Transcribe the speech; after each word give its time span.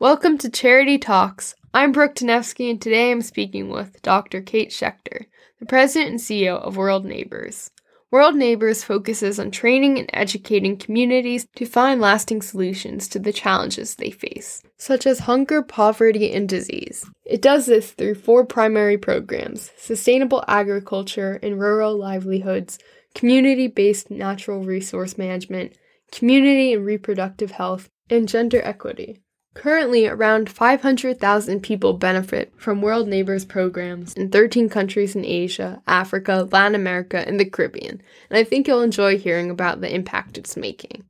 Welcome 0.00 0.38
to 0.38 0.48
Charity 0.48 0.96
Talks. 0.96 1.56
I'm 1.74 1.90
Brooke 1.90 2.14
Danevsky, 2.14 2.70
and 2.70 2.80
today 2.80 3.10
I'm 3.10 3.20
speaking 3.20 3.68
with 3.68 4.00
Dr. 4.00 4.40
Kate 4.40 4.70
Schecter, 4.70 5.24
the 5.58 5.66
President 5.66 6.10
and 6.12 6.20
CEO 6.20 6.56
of 6.56 6.76
World 6.76 7.04
Neighbors. 7.04 7.72
World 8.12 8.36
Neighbors 8.36 8.84
focuses 8.84 9.40
on 9.40 9.50
training 9.50 9.98
and 9.98 10.08
educating 10.12 10.76
communities 10.76 11.48
to 11.56 11.66
find 11.66 12.00
lasting 12.00 12.42
solutions 12.42 13.08
to 13.08 13.18
the 13.18 13.32
challenges 13.32 13.96
they 13.96 14.12
face, 14.12 14.62
such 14.76 15.04
as 15.04 15.18
hunger, 15.18 15.62
poverty, 15.62 16.32
and 16.32 16.48
disease. 16.48 17.04
It 17.24 17.42
does 17.42 17.66
this 17.66 17.90
through 17.90 18.14
four 18.14 18.46
primary 18.46 18.98
programs 18.98 19.72
sustainable 19.76 20.44
agriculture 20.46 21.40
and 21.42 21.58
rural 21.58 21.98
livelihoods, 21.98 22.78
community 23.16 23.66
based 23.66 24.12
natural 24.12 24.62
resource 24.62 25.18
management, 25.18 25.72
community 26.12 26.72
and 26.72 26.86
reproductive 26.86 27.50
health, 27.50 27.90
and 28.08 28.28
gender 28.28 28.62
equity. 28.62 29.18
Currently, 29.58 30.06
around 30.06 30.48
500,000 30.48 31.60
people 31.64 31.94
benefit 31.94 32.52
from 32.56 32.80
World 32.80 33.08
Neighbors 33.08 33.44
programs 33.44 34.14
in 34.14 34.30
13 34.30 34.68
countries 34.68 35.16
in 35.16 35.24
Asia, 35.24 35.82
Africa, 35.88 36.48
Latin 36.52 36.76
America, 36.76 37.26
and 37.26 37.40
the 37.40 37.44
Caribbean, 37.44 38.00
and 38.30 38.38
I 38.38 38.44
think 38.44 38.68
you'll 38.68 38.82
enjoy 38.82 39.18
hearing 39.18 39.50
about 39.50 39.80
the 39.80 39.92
impact 39.92 40.38
it's 40.38 40.56
making. 40.56 41.02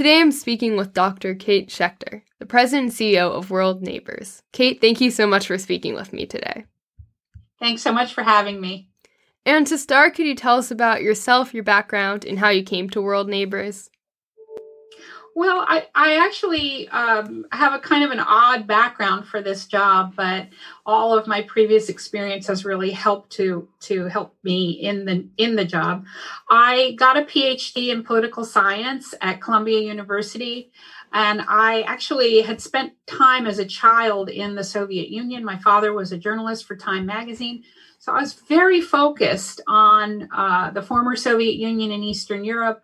Today 0.00 0.18
I'm 0.18 0.32
speaking 0.32 0.78
with 0.78 0.94
Dr. 0.94 1.34
Kate 1.34 1.68
Schecter, 1.68 2.22
the 2.38 2.46
President 2.46 2.88
and 2.88 2.90
CEO 2.90 3.32
of 3.32 3.50
World 3.50 3.82
Neighbors. 3.82 4.42
Kate, 4.50 4.80
thank 4.80 4.98
you 4.98 5.10
so 5.10 5.26
much 5.26 5.46
for 5.46 5.58
speaking 5.58 5.92
with 5.92 6.14
me 6.14 6.24
today. 6.24 6.64
Thanks 7.58 7.82
so 7.82 7.92
much 7.92 8.14
for 8.14 8.22
having 8.22 8.62
me. 8.62 8.88
And 9.44 9.66
to 9.66 9.76
start, 9.76 10.14
could 10.14 10.24
you 10.24 10.34
tell 10.34 10.56
us 10.56 10.70
about 10.70 11.02
yourself, 11.02 11.52
your 11.52 11.64
background, 11.64 12.24
and 12.24 12.38
how 12.38 12.48
you 12.48 12.62
came 12.62 12.88
to 12.88 13.02
World 13.02 13.28
Neighbors? 13.28 13.90
Well, 15.36 15.64
I, 15.66 15.86
I 15.94 16.16
actually 16.16 16.88
um, 16.88 17.46
have 17.52 17.72
a 17.72 17.78
kind 17.78 18.04
of 18.04 18.10
an 18.10 18.18
odd 18.18 18.66
background 18.66 19.26
for 19.26 19.40
this 19.40 19.66
job, 19.66 20.14
but 20.16 20.48
all 20.84 21.16
of 21.16 21.28
my 21.28 21.42
previous 21.42 21.88
experience 21.88 22.48
has 22.48 22.64
really 22.64 22.90
helped 22.90 23.30
to 23.32 23.68
to 23.80 24.06
help 24.06 24.34
me 24.42 24.72
in 24.72 25.04
the 25.04 25.28
in 25.36 25.54
the 25.54 25.64
job. 25.64 26.04
I 26.50 26.96
got 26.98 27.16
a 27.16 27.22
PhD 27.22 27.88
in 27.88 28.02
political 28.02 28.44
science 28.44 29.14
at 29.20 29.40
Columbia 29.40 29.80
University, 29.80 30.72
and 31.12 31.42
I 31.48 31.82
actually 31.82 32.42
had 32.42 32.60
spent 32.60 32.94
time 33.06 33.46
as 33.46 33.58
a 33.58 33.64
child 33.64 34.30
in 34.30 34.56
the 34.56 34.64
Soviet 34.64 35.10
Union. 35.10 35.44
My 35.44 35.58
father 35.58 35.92
was 35.92 36.10
a 36.10 36.18
journalist 36.18 36.66
for 36.66 36.76
Time 36.76 37.06
magazine. 37.06 37.62
So 37.98 38.12
I 38.12 38.20
was 38.20 38.32
very 38.32 38.80
focused 38.80 39.60
on 39.68 40.28
uh, 40.34 40.70
the 40.70 40.82
former 40.82 41.14
Soviet 41.16 41.56
Union 41.56 41.92
and 41.92 42.02
Eastern 42.02 42.44
Europe. 42.44 42.82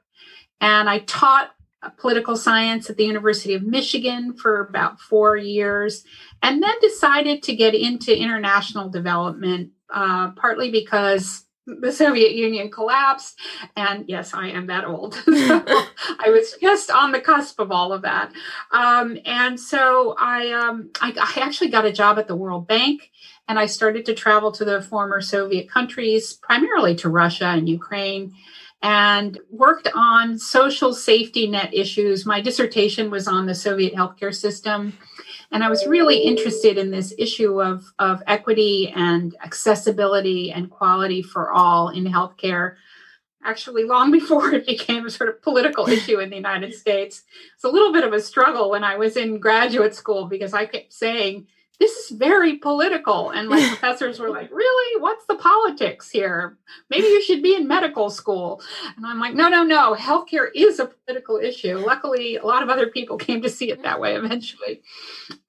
And 0.61 0.89
I 0.89 1.01
taught 1.01 1.56
political 1.97 2.37
science 2.37 2.89
at 2.91 2.97
the 2.97 3.05
University 3.05 3.55
of 3.55 3.63
Michigan 3.63 4.35
for 4.37 4.61
about 4.61 5.01
four 5.01 5.37
years, 5.37 6.05
and 6.43 6.63
then 6.63 6.75
decided 6.81 7.43
to 7.45 7.55
get 7.55 7.75
into 7.75 8.17
international 8.17 8.89
development, 8.89 9.71
uh, 9.93 10.31
partly 10.33 10.71
because 10.71 11.47
the 11.67 11.93
Soviet 11.93 12.33
Union 12.33 12.71
collapsed. 12.71 13.39
And 13.75 14.05
yes, 14.09 14.33
I 14.33 14.49
am 14.49 14.69
that 14.69 14.85
old. 14.85 15.15
so 15.25 15.25
I 15.27 16.29
was 16.29 16.55
just 16.61 16.91
on 16.91 17.13
the 17.13 17.21
cusp 17.21 17.59
of 17.59 17.73
all 17.73 17.93
of 17.93 18.03
that. 18.03 18.33
Um, 18.71 19.19
and 19.25 19.59
so 19.59 20.15
I, 20.19 20.53
um, 20.53 20.91
I, 21.01 21.13
I 21.21 21.41
actually 21.41 21.71
got 21.71 21.85
a 21.85 21.93
job 21.93 22.19
at 22.19 22.29
the 22.29 22.37
World 22.37 22.69
Bank 22.69 23.11
and 23.49 23.59
I 23.59 23.67
started 23.67 24.07
to 24.07 24.15
travel 24.15 24.53
to 24.53 24.65
the 24.65 24.83
former 24.83 25.21
Soviet 25.21 25.69
countries, 25.69 26.33
primarily 26.35 26.95
to 26.97 27.09
Russia 27.09 27.47
and 27.47 27.69
Ukraine 27.69 28.35
and 28.83 29.39
worked 29.51 29.89
on 29.95 30.39
social 30.39 30.93
safety 30.93 31.49
net 31.49 31.73
issues. 31.73 32.27
My 32.27 32.41
dissertation 32.41 33.11
was 33.11 33.27
on 33.27 33.47
the 33.47 33.55
Soviet 33.55 33.95
healthcare 33.95 34.35
system. 34.35 34.97
And 35.51 35.63
I 35.63 35.69
was 35.69 35.87
really 35.87 36.19
interested 36.19 36.77
in 36.77 36.91
this 36.91 37.15
issue 37.19 37.63
of, 37.63 37.93
of 37.99 38.23
equity 38.27 38.93
and 38.95 39.37
accessibility 39.43 40.51
and 40.51 40.71
quality 40.71 41.23
for 41.23 41.53
all 41.53 41.89
in 41.89 42.05
healthcare. 42.05 42.75
Actually, 43.45 43.85
long 43.85 44.11
before 44.13 44.53
it 44.53 44.67
became 44.67 45.07
a 45.07 45.11
sort 45.11 45.31
of 45.31 45.43
political 45.43 45.89
issue 45.89 46.19
in 46.19 46.31
the 46.31 46.37
United 46.37 46.75
States. 46.75 47.23
It's 47.55 47.65
a 47.65 47.69
little 47.69 47.93
bit 47.93 48.05
of 48.05 48.13
a 48.13 48.21
struggle 48.21 48.71
when 48.71 48.85
I 48.85 48.97
was 48.97 49.17
in 49.17 49.39
graduate 49.39 49.95
school 49.95 50.27
because 50.27 50.53
I 50.53 50.67
kept 50.67 50.93
saying, 50.93 51.47
this 51.79 51.93
is 51.93 52.17
very 52.17 52.57
political. 52.57 53.31
And 53.31 53.49
my 53.49 53.67
professors 53.69 54.19
were 54.19 54.31
like, 54.31 54.51
really? 54.51 55.01
What's 55.01 55.27
the 55.27 55.37
politics 55.37 56.11
here? 56.11 56.57
Maybe 56.91 57.07
you 57.07 57.23
should 57.23 57.43
be 57.43 57.55
in 57.55 57.69
medical 57.69 58.11
school. 58.11 58.63
And 58.97 59.07
I'm 59.07 59.21
like, 59.21 59.35
no, 59.35 59.49
no, 59.49 59.63
no. 59.63 59.95
Healthcare 59.95 60.49
is 60.55 60.79
a 60.79 60.87
political 60.87 61.39
issue. 61.39 61.79
Luckily, 61.79 62.37
a 62.37 62.47
lot 62.47 62.63
of 62.63 62.71
other 62.71 62.89
people 62.89 63.17
came 63.19 63.43
to 63.43 63.51
see 63.51 63.71
it 63.71 63.83
that 63.83 64.01
way 64.01 64.17
eventually. 64.17 64.83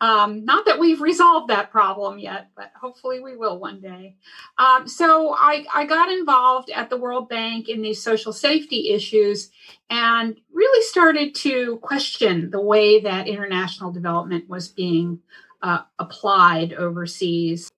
Um, 0.01 0.45
not 0.45 0.65
that 0.65 0.79
we've 0.79 1.01
resolved 1.01 1.49
that 1.49 1.71
problem 1.71 2.19
yet, 2.19 2.49
but 2.55 2.71
hopefully 2.79 3.19
we 3.19 3.37
will 3.37 3.59
one 3.59 3.79
day. 3.79 4.15
Um, 4.57 4.87
so 4.87 5.33
I, 5.37 5.65
I 5.73 5.85
got 5.85 6.11
involved 6.11 6.69
at 6.69 6.89
the 6.89 6.97
World 6.97 7.29
Bank 7.29 7.69
in 7.69 7.81
these 7.81 8.03
social 8.03 8.33
safety 8.33 8.89
issues 8.89 9.49
and 9.89 10.37
really 10.53 10.83
started 10.83 11.33
to 11.35 11.77
question 11.77 12.49
the 12.49 12.61
way 12.61 12.99
that 13.01 13.27
international 13.27 13.91
development 13.91 14.49
was 14.49 14.67
being 14.67 15.19
uh, 15.61 15.81
applied 15.99 16.73
overseas. 16.73 17.69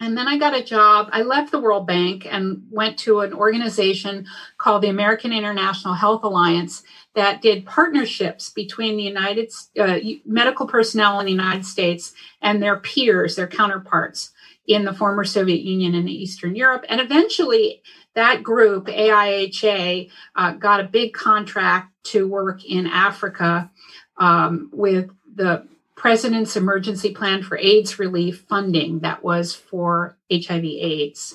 And 0.00 0.16
then 0.16 0.28
I 0.28 0.38
got 0.38 0.56
a 0.56 0.62
job. 0.62 1.08
I 1.10 1.22
left 1.22 1.50
the 1.50 1.60
World 1.60 1.86
Bank 1.86 2.24
and 2.24 2.62
went 2.70 2.98
to 3.00 3.20
an 3.20 3.32
organization 3.32 4.26
called 4.56 4.82
the 4.82 4.90
American 4.90 5.32
International 5.32 5.94
Health 5.94 6.22
Alliance 6.22 6.84
that 7.14 7.42
did 7.42 7.66
partnerships 7.66 8.50
between 8.50 8.96
the 8.96 9.02
United 9.02 9.52
uh, 9.78 9.98
medical 10.24 10.68
personnel 10.68 11.18
in 11.18 11.26
the 11.26 11.32
United 11.32 11.66
States 11.66 12.12
and 12.40 12.62
their 12.62 12.78
peers, 12.78 13.34
their 13.34 13.48
counterparts 13.48 14.30
in 14.68 14.84
the 14.84 14.92
former 14.92 15.24
Soviet 15.24 15.62
Union 15.62 15.96
and 15.96 16.08
Eastern 16.08 16.54
Europe. 16.54 16.84
And 16.88 17.00
eventually, 17.00 17.82
that 18.14 18.44
group, 18.44 18.86
AIHA, 18.86 20.10
uh, 20.36 20.52
got 20.52 20.80
a 20.80 20.84
big 20.84 21.12
contract 21.12 21.92
to 22.04 22.28
work 22.28 22.64
in 22.64 22.86
Africa 22.86 23.70
um, 24.18 24.70
with 24.72 25.10
the 25.34 25.66
President's 25.98 26.56
Emergency 26.56 27.12
Plan 27.12 27.42
for 27.42 27.58
AIDS 27.58 27.98
Relief 27.98 28.44
funding 28.48 29.00
that 29.00 29.24
was 29.24 29.52
for 29.52 30.16
HIV 30.30 30.64
AIDS. 30.64 31.34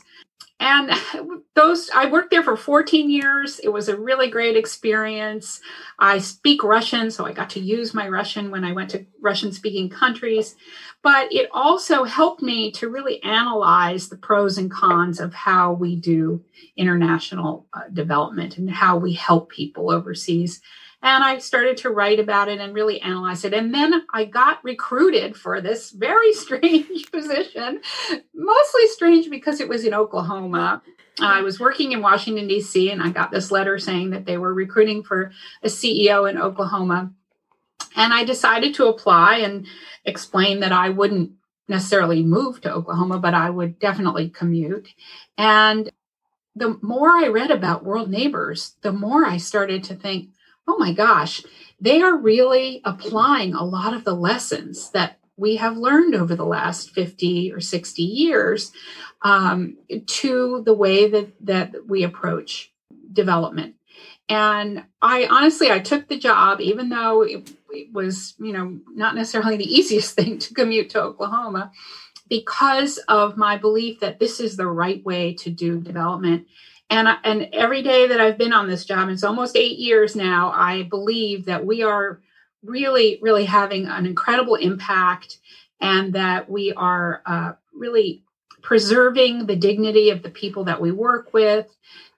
And 0.62 0.90
those, 1.54 1.90
I 1.94 2.10
worked 2.10 2.32
there 2.32 2.44
for 2.44 2.56
14 2.56 3.10
years. 3.10 3.60
It 3.60 3.68
was 3.68 3.90
a 3.90 4.00
really 4.00 4.30
great 4.30 4.56
experience. 4.56 5.60
I 6.00 6.20
speak 6.20 6.64
Russian, 6.64 7.12
so 7.12 7.26
I 7.26 7.34
got 7.34 7.50
to 7.52 7.60
use 7.60 7.94
my 7.94 8.08
Russian 8.08 8.52
when 8.52 8.64
I 8.64 8.72
went 8.72 8.90
to 8.92 9.06
Russian 9.22 9.52
speaking 9.52 9.90
countries. 9.90 10.56
But 11.02 11.28
it 11.34 11.50
also 11.52 12.06
helped 12.06 12.42
me 12.42 12.72
to 12.72 12.88
really 12.88 13.22
analyze 13.22 14.08
the 14.08 14.18
pros 14.18 14.58
and 14.58 14.72
cons 14.72 15.20
of 15.20 15.34
how 15.34 15.74
we 15.74 15.98
do 15.98 16.42
international 16.78 17.68
uh, 17.74 17.82
development 17.92 18.58
and 18.58 18.72
how 18.72 18.96
we 18.96 19.12
help 19.12 19.50
people 19.50 19.92
overseas. 19.92 20.62
And 21.04 21.22
I 21.22 21.40
started 21.40 21.76
to 21.78 21.90
write 21.90 22.20
about 22.20 22.48
it 22.48 22.62
and 22.62 22.74
really 22.74 23.02
analyze 23.02 23.44
it. 23.44 23.54
And 23.54 23.74
then 23.74 24.06
I 24.14 24.24
got 24.24 24.64
recruited 24.64 25.36
for 25.36 25.60
this 25.60 25.92
very 25.92 26.34
strange 26.34 27.12
position, 27.12 27.82
mostly 28.34 28.88
strange 28.88 29.30
because 29.30 29.60
it 29.60 29.68
was 29.68 29.84
in 29.84 29.94
Oklahoma. 29.94 30.82
I 31.20 31.42
was 31.42 31.60
working 31.60 31.92
in 31.92 32.02
Washington, 32.02 32.48
D.C., 32.48 32.90
and 32.90 33.04
I 33.04 33.10
got 33.10 33.32
this 33.32 33.52
letter 33.52 33.78
saying 33.78 34.12
that 34.12 34.26
they 34.26 34.38
were 34.38 34.54
recruiting 34.54 35.04
for 35.04 35.32
a 35.62 35.68
CEO 35.68 36.28
in 36.28 36.40
Oklahoma. 36.40 37.12
And 37.96 38.14
I 38.14 38.24
decided 38.24 38.74
to 38.76 38.88
apply 38.88 39.38
and 39.40 39.68
explain 40.06 40.62
that 40.62 40.72
I 40.72 40.90
wouldn't 40.90 41.34
necessarily 41.68 42.24
move 42.24 42.62
to 42.62 42.74
Oklahoma, 42.74 43.20
but 43.20 43.34
I 43.34 43.50
would 43.50 43.78
definitely 43.78 44.30
commute. 44.30 44.88
And 45.38 45.92
the 46.56 46.80
more 46.82 47.10
I 47.10 47.28
read 47.28 47.52
about 47.52 47.84
world 47.84 48.10
neighbors, 48.10 48.76
the 48.82 48.94
more 48.94 49.26
I 49.26 49.38
started 49.38 49.84
to 49.86 49.96
think, 49.96 50.30
oh 50.68 50.78
my 50.78 50.94
gosh, 50.94 51.44
they 51.80 52.02
are 52.02 52.16
really 52.16 52.82
applying 52.86 53.54
a 53.54 53.64
lot 53.64 53.94
of 53.94 54.04
the 54.04 54.14
lessons 54.14 54.92
that 54.92 55.20
we 55.36 55.56
have 55.58 55.78
learned 55.78 56.16
over 56.16 56.36
the 56.36 56.46
last 56.46 56.92
50 56.92 57.52
or 57.52 57.60
60 57.60 58.02
years 58.02 58.72
um, 59.24 59.78
to 60.06 60.62
the 60.66 60.74
way 60.74 61.10
that, 61.10 61.34
that 61.42 61.88
we 61.88 62.04
approach 62.04 62.72
development. 63.12 63.76
And 64.30 64.86
I 65.02 65.26
honestly, 65.26 65.70
I 65.70 65.80
took 65.80 66.08
the 66.08 66.18
job, 66.18 66.62
even 66.62 66.90
though 66.90 67.24
it, 67.24 67.52
it 67.72 67.92
was, 67.92 68.36
you 68.40 68.54
know, 68.54 68.80
not 68.94 69.16
necessarily 69.16 69.58
the 69.58 69.74
easiest 69.76 70.16
thing 70.16 70.40
to 70.40 70.54
commute 70.54 70.92
to 70.92 71.02
Oklahoma, 71.02 71.72
because 72.30 72.98
of 73.10 73.38
my 73.38 73.58
belief 73.58 74.00
that 74.00 74.20
this 74.20 74.40
is 74.40 74.56
the 74.56 74.68
right 74.68 75.04
way 75.04 75.34
to 75.34 75.50
do 75.50 75.80
development 75.80 76.48
and 76.94 77.08
and 77.24 77.50
every 77.54 77.82
day 77.82 78.08
that 78.08 78.22
I've 78.22 78.38
been 78.38 78.54
on 78.54 78.68
this 78.68 78.86
job, 78.86 79.10
it's 79.10 79.24
almost 79.24 79.58
eight 79.58 79.80
years 79.80 80.16
now. 80.16 80.52
I 80.52 80.84
believe 80.84 81.46
that 81.46 81.66
we 81.66 81.82
are 81.82 82.22
really, 82.64 83.18
really 83.22 83.46
having 83.46 83.88
an 83.88 84.06
incredible 84.06 84.56
impact 84.56 85.40
and 85.82 86.14
that 86.14 86.50
we 86.50 86.72
are 86.74 87.22
uh, 87.26 87.54
really 87.74 88.24
preserving 88.62 89.48
the 89.48 89.56
dignity 89.56 90.12
of 90.12 90.22
the 90.22 90.30
people 90.30 90.66
that 90.66 90.80
we 90.80 90.92
work 90.92 91.34
with, 91.34 91.66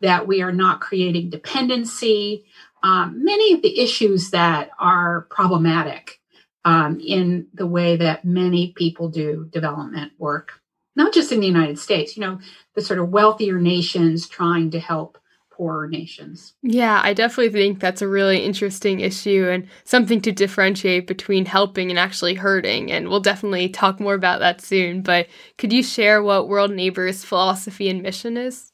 that 0.01 0.27
we 0.27 0.41
are 0.41 0.51
not 0.51 0.81
creating 0.81 1.29
dependency, 1.29 2.45
um, 2.83 3.23
many 3.23 3.53
of 3.53 3.61
the 3.61 3.79
issues 3.79 4.31
that 4.31 4.69
are 4.77 5.21
problematic 5.31 6.19
um, 6.65 6.99
in 6.99 7.47
the 7.53 7.65
way 7.65 7.95
that 7.95 8.25
many 8.25 8.73
people 8.73 9.07
do 9.07 9.49
development 9.51 10.11
work, 10.19 10.61
not 10.95 11.13
just 11.13 11.31
in 11.31 11.39
the 11.39 11.47
United 11.47 11.79
States, 11.79 12.15
you 12.15 12.21
know, 12.21 12.39
the 12.73 12.81
sort 12.81 12.99
of 12.99 13.09
wealthier 13.09 13.59
nations 13.59 14.27
trying 14.27 14.71
to 14.71 14.79
help 14.79 15.17
poorer 15.55 15.87
nations. 15.87 16.53
Yeah, 16.61 16.99
I 17.03 17.13
definitely 17.13 17.51
think 17.51 17.79
that's 17.79 18.01
a 18.01 18.07
really 18.07 18.43
interesting 18.43 18.99
issue 18.99 19.47
and 19.49 19.67
something 19.85 20.19
to 20.21 20.31
differentiate 20.31 21.07
between 21.07 21.45
helping 21.45 21.89
and 21.89 21.97
actually 21.97 22.33
hurting. 22.33 22.91
And 22.91 23.07
we'll 23.07 23.21
definitely 23.21 23.69
talk 23.69 23.99
more 23.99 24.15
about 24.15 24.39
that 24.39 24.61
soon. 24.61 25.01
But 25.01 25.27
could 25.57 25.71
you 25.71 25.81
share 25.81 26.21
what 26.21 26.49
World 26.49 26.71
Neighbors' 26.71 27.23
philosophy 27.23 27.89
and 27.89 28.01
mission 28.01 28.37
is? 28.37 28.71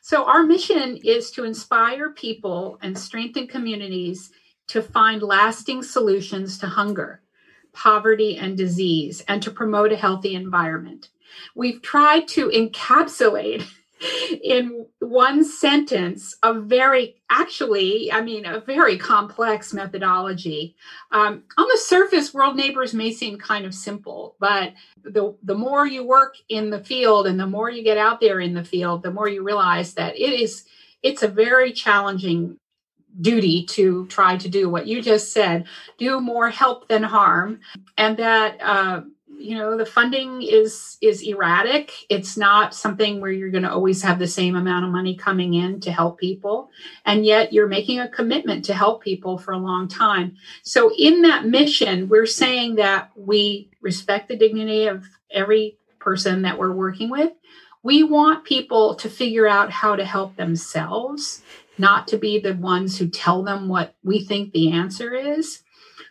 So, 0.00 0.24
our 0.24 0.42
mission 0.42 0.98
is 1.02 1.30
to 1.32 1.44
inspire 1.44 2.10
people 2.10 2.78
and 2.82 2.98
strengthen 2.98 3.46
communities 3.46 4.30
to 4.68 4.82
find 4.82 5.22
lasting 5.22 5.82
solutions 5.82 6.58
to 6.58 6.66
hunger, 6.66 7.22
poverty, 7.72 8.36
and 8.36 8.56
disease, 8.56 9.22
and 9.28 9.42
to 9.42 9.50
promote 9.50 9.92
a 9.92 9.96
healthy 9.96 10.34
environment. 10.34 11.08
We've 11.54 11.82
tried 11.82 12.28
to 12.28 12.48
encapsulate 12.48 13.64
in 14.42 14.86
one 15.00 15.44
sentence 15.44 16.36
a 16.42 16.52
very 16.52 17.16
actually 17.30 18.10
i 18.12 18.20
mean 18.20 18.44
a 18.44 18.60
very 18.60 18.98
complex 18.98 19.72
methodology. 19.72 20.76
Um, 21.10 21.44
on 21.56 21.68
the 21.68 21.78
surface 21.78 22.34
world 22.34 22.56
neighbors 22.56 22.94
may 22.94 23.12
seem 23.12 23.38
kind 23.38 23.64
of 23.64 23.74
simple 23.74 24.36
but 24.40 24.72
the, 25.02 25.36
the 25.42 25.54
more 25.54 25.86
you 25.86 26.04
work 26.04 26.36
in 26.48 26.70
the 26.70 26.82
field 26.82 27.26
and 27.26 27.38
the 27.38 27.46
more 27.46 27.70
you 27.70 27.82
get 27.82 27.98
out 27.98 28.20
there 28.20 28.40
in 28.40 28.54
the 28.54 28.64
field 28.64 29.02
the 29.02 29.10
more 29.10 29.28
you 29.28 29.42
realize 29.42 29.94
that 29.94 30.16
it 30.16 30.40
is 30.40 30.64
it's 31.02 31.22
a 31.22 31.28
very 31.28 31.72
challenging 31.72 32.58
duty 33.20 33.64
to 33.66 34.06
try 34.06 34.36
to 34.36 34.48
do 34.48 34.68
what 34.68 34.86
you 34.86 35.00
just 35.00 35.32
said 35.32 35.66
do 35.98 36.20
more 36.20 36.50
help 36.50 36.88
than 36.88 37.02
harm 37.02 37.60
and 37.96 38.16
that 38.16 38.58
uh, 38.60 39.02
you 39.44 39.56
know 39.56 39.76
the 39.76 39.86
funding 39.86 40.42
is 40.42 40.96
is 41.00 41.22
erratic. 41.22 41.92
It's 42.08 42.36
not 42.36 42.74
something 42.74 43.20
where 43.20 43.30
you're 43.30 43.50
going 43.50 43.64
to 43.64 43.72
always 43.72 44.02
have 44.02 44.18
the 44.18 44.26
same 44.26 44.56
amount 44.56 44.86
of 44.86 44.90
money 44.90 45.14
coming 45.14 45.54
in 45.54 45.80
to 45.80 45.92
help 45.92 46.18
people. 46.18 46.70
And 47.04 47.26
yet 47.26 47.52
you're 47.52 47.68
making 47.68 48.00
a 48.00 48.08
commitment 48.08 48.64
to 48.66 48.74
help 48.74 49.02
people 49.02 49.36
for 49.36 49.52
a 49.52 49.58
long 49.58 49.86
time. 49.86 50.36
So 50.62 50.90
in 50.98 51.22
that 51.22 51.44
mission 51.44 52.08
we're 52.08 52.26
saying 52.26 52.76
that 52.76 53.10
we 53.16 53.70
respect 53.82 54.28
the 54.28 54.36
dignity 54.36 54.86
of 54.86 55.04
every 55.30 55.76
person 55.98 56.42
that 56.42 56.58
we're 56.58 56.72
working 56.72 57.10
with. 57.10 57.32
We 57.82 58.02
want 58.02 58.44
people 58.44 58.94
to 58.94 59.10
figure 59.10 59.46
out 59.46 59.70
how 59.70 59.94
to 59.94 60.04
help 60.06 60.36
themselves 60.36 61.42
not 61.76 62.08
to 62.08 62.16
be 62.16 62.38
the 62.38 62.54
ones 62.54 62.98
who 62.98 63.08
tell 63.08 63.42
them 63.42 63.68
what 63.68 63.94
we 64.02 64.24
think 64.24 64.52
the 64.52 64.70
answer 64.72 65.12
is. 65.14 65.62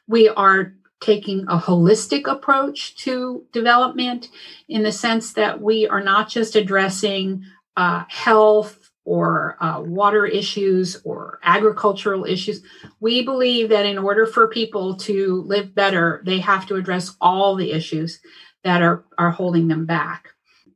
We 0.08 0.30
are 0.30 0.74
taking 1.04 1.42
a 1.50 1.58
holistic 1.58 2.28
approach 2.28 2.96
to 2.96 3.46
development 3.52 4.30
in 4.70 4.84
the 4.84 4.92
sense 4.92 5.34
that 5.34 5.62
we 5.62 5.88
are 5.88 6.04
not 6.04 6.30
just 6.30 6.56
addressing 6.56 7.44
uh, 7.76 8.04
health 8.08 8.90
or 9.06 9.58
uh, 9.60 9.82
water 9.82 10.26
issues 10.26 11.02
or 11.04 11.40
agricultural 11.44 12.26
issues. 12.26 12.62
We 13.02 13.24
believe 13.24 13.70
that 13.70 13.86
in 13.86 13.98
order 13.98 14.26
for 14.26 14.48
people 14.48 14.96
to 14.98 15.42
live 15.46 15.76
better, 15.76 16.24
they 16.26 16.40
have 16.40 16.66
to 16.68 16.76
address 16.76 17.16
all 17.20 17.56
the 17.56 17.74
issues 17.74 18.20
that 18.64 18.82
are, 18.82 19.04
are 19.18 19.32
holding 19.32 19.68
them 19.68 19.86
back. 19.86 20.30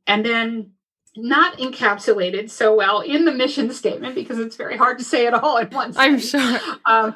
And 0.06 0.24
then 0.24 0.72
not 1.18 1.58
encapsulated 1.58 2.48
so 2.48 2.74
well 2.74 3.00
in 3.00 3.24
the 3.24 3.32
mission 3.32 3.70
statement 3.72 4.14
because 4.14 4.38
it's 4.38 4.56
very 4.56 4.76
hard 4.76 4.98
to 4.98 5.04
say 5.04 5.26
it 5.26 5.34
all 5.34 5.58
at 5.58 5.72
once. 5.72 5.96
I'm 5.98 6.18
sure. 6.18 6.58
Um, 6.86 7.14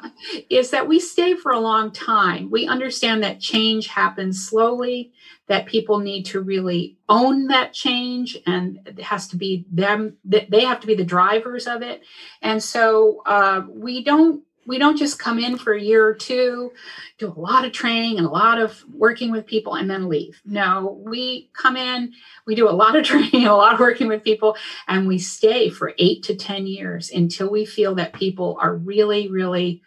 is 0.49 0.71
that 0.71 0.87
we 0.87 0.99
stay 0.99 1.35
for 1.35 1.51
a 1.51 1.59
long 1.59 1.91
time. 1.91 2.51
We 2.51 2.67
understand 2.67 3.23
that 3.23 3.39
change 3.39 3.87
happens 3.87 4.45
slowly, 4.45 5.13
that 5.47 5.65
people 5.65 5.99
need 5.99 6.25
to 6.27 6.41
really 6.41 6.97
own 7.09 7.47
that 7.47 7.73
change, 7.73 8.37
and 8.45 8.79
it 8.85 9.01
has 9.01 9.27
to 9.29 9.37
be 9.37 9.65
them, 9.71 10.17
That 10.25 10.51
they 10.51 10.65
have 10.65 10.81
to 10.81 10.87
be 10.87 10.95
the 10.95 11.03
drivers 11.03 11.65
of 11.67 11.81
it. 11.81 12.03
And 12.41 12.61
so 12.61 13.21
uh, 13.25 13.61
we 13.67 14.03
don't 14.03 14.43
we 14.65 14.77
don't 14.77 14.97
just 14.97 15.19
come 15.19 15.39
in 15.39 15.57
for 15.57 15.73
a 15.73 15.81
year 15.81 16.05
or 16.05 16.13
two, 16.13 16.71
do 17.17 17.27
a 17.27 17.39
lot 17.39 17.65
of 17.65 17.71
training 17.71 18.17
and 18.17 18.25
a 18.25 18.29
lot 18.29 18.59
of 18.59 18.83
working 18.93 19.31
with 19.31 19.45
people 19.45 19.75
and 19.75 19.89
then 19.89 20.09
leave. 20.09 20.41
No, 20.45 21.01
we 21.05 21.49
come 21.53 21.75
in, 21.75 22.13
we 22.45 22.55
do 22.55 22.69
a 22.69 22.71
lot 22.71 22.95
of 22.95 23.03
training, 23.05 23.45
a 23.45 23.55
lot 23.55 23.73
of 23.73 23.79
working 23.79 24.07
with 24.07 24.23
people, 24.23 24.55
and 24.87 25.07
we 25.07 25.17
stay 25.17 25.69
for 25.69 25.93
eight 25.97 26.23
to 26.23 26.35
10 26.35 26.67
years 26.67 27.11
until 27.11 27.49
we 27.49 27.65
feel 27.65 27.95
that 27.95 28.13
people 28.13 28.57
are 28.61 28.75
really, 28.75 29.29
really 29.29 29.81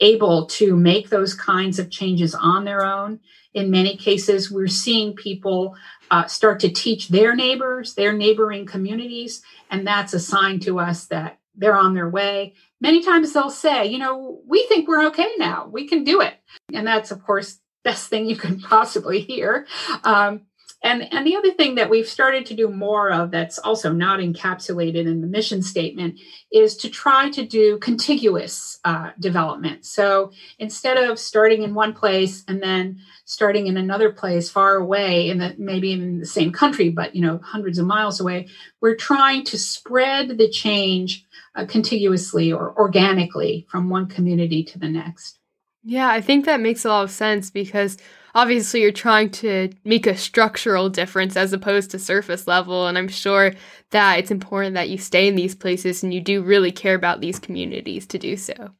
able 0.00 0.46
to 0.46 0.76
make 0.76 1.08
those 1.08 1.34
kinds 1.34 1.78
of 1.78 1.90
changes 1.90 2.34
on 2.34 2.64
their 2.64 2.84
own. 2.84 3.20
In 3.54 3.70
many 3.70 3.96
cases, 3.96 4.50
we're 4.50 4.68
seeing 4.68 5.14
people 5.14 5.74
uh, 6.10 6.26
start 6.26 6.60
to 6.60 6.68
teach 6.68 7.08
their 7.08 7.34
neighbors, 7.34 7.94
their 7.94 8.12
neighboring 8.12 8.66
communities, 8.66 9.42
and 9.70 9.86
that's 9.86 10.14
a 10.14 10.20
sign 10.20 10.60
to 10.60 10.78
us 10.78 11.06
that 11.06 11.38
they're 11.56 11.76
on 11.76 11.94
their 11.94 12.08
way 12.08 12.54
many 12.80 13.02
times 13.02 13.32
they'll 13.32 13.50
say, 13.50 13.86
you 13.86 13.98
know, 13.98 14.40
we 14.46 14.64
think 14.68 14.88
we're 14.88 15.06
okay 15.08 15.30
now. 15.38 15.68
We 15.70 15.88
can 15.88 16.04
do 16.04 16.20
it. 16.20 16.34
And 16.72 16.86
that's, 16.86 17.10
of 17.10 17.22
course, 17.24 17.54
the 17.54 17.60
best 17.90 18.08
thing 18.08 18.26
you 18.26 18.36
can 18.36 18.60
possibly 18.74 19.20
hear. 19.20 19.66
Um, 20.04 20.42
and, 20.82 21.12
and 21.12 21.26
the 21.26 21.34
other 21.34 21.50
thing 21.50 21.74
that 21.74 21.90
we've 21.90 22.06
started 22.06 22.46
to 22.46 22.54
do 22.54 22.68
more 22.68 23.10
of 23.10 23.32
that's 23.32 23.58
also 23.58 23.92
not 23.92 24.20
encapsulated 24.20 25.06
in 25.06 25.20
the 25.20 25.26
mission 25.26 25.60
statement 25.60 26.20
is 26.52 26.76
to 26.76 26.88
try 26.88 27.30
to 27.30 27.44
do 27.44 27.78
contiguous 27.78 28.78
uh, 28.84 29.10
development. 29.18 29.84
So 29.84 30.30
instead 30.58 30.96
of 30.96 31.18
starting 31.18 31.62
in 31.62 31.74
one 31.74 31.94
place 31.94 32.44
and 32.46 32.62
then 32.62 33.00
starting 33.24 33.66
in 33.66 33.76
another 33.76 34.12
place 34.12 34.48
far 34.48 34.76
away 34.76 35.28
in 35.28 35.38
the 35.38 35.56
maybe 35.58 35.92
in 35.92 36.20
the 36.20 36.26
same 36.26 36.52
country, 36.52 36.90
but 36.90 37.14
you 37.14 37.22
know 37.22 37.38
hundreds 37.42 37.78
of 37.78 37.86
miles 37.86 38.20
away, 38.20 38.46
we're 38.80 38.94
trying 38.94 39.44
to 39.46 39.58
spread 39.58 40.38
the 40.38 40.48
change 40.48 41.26
uh, 41.56 41.66
contiguously 41.66 42.52
or 42.52 42.72
organically 42.78 43.66
from 43.68 43.90
one 43.90 44.06
community 44.06 44.62
to 44.62 44.78
the 44.78 44.88
next. 44.88 45.38
Yeah, 45.82 46.08
I 46.08 46.20
think 46.20 46.44
that 46.44 46.60
makes 46.60 46.84
a 46.84 46.88
lot 46.88 47.04
of 47.04 47.10
sense 47.10 47.50
because 47.50 47.98
obviously 48.38 48.82
you're 48.82 48.92
trying 48.92 49.28
to 49.28 49.68
make 49.84 50.06
a 50.06 50.16
structural 50.16 50.88
difference 50.88 51.36
as 51.36 51.52
opposed 51.52 51.90
to 51.90 51.98
surface 51.98 52.46
level. 52.46 52.86
And 52.86 52.96
I'm 52.96 53.08
sure 53.08 53.52
that 53.90 54.20
it's 54.20 54.30
important 54.30 54.74
that 54.76 54.88
you 54.88 54.96
stay 54.96 55.26
in 55.26 55.34
these 55.34 55.56
places 55.56 56.04
and 56.04 56.14
you 56.14 56.20
do 56.20 56.40
really 56.40 56.70
care 56.70 56.94
about 56.94 57.20
these 57.20 57.40
communities 57.40 58.06
to 58.06 58.18
do 58.18 58.36
so. 58.36 58.70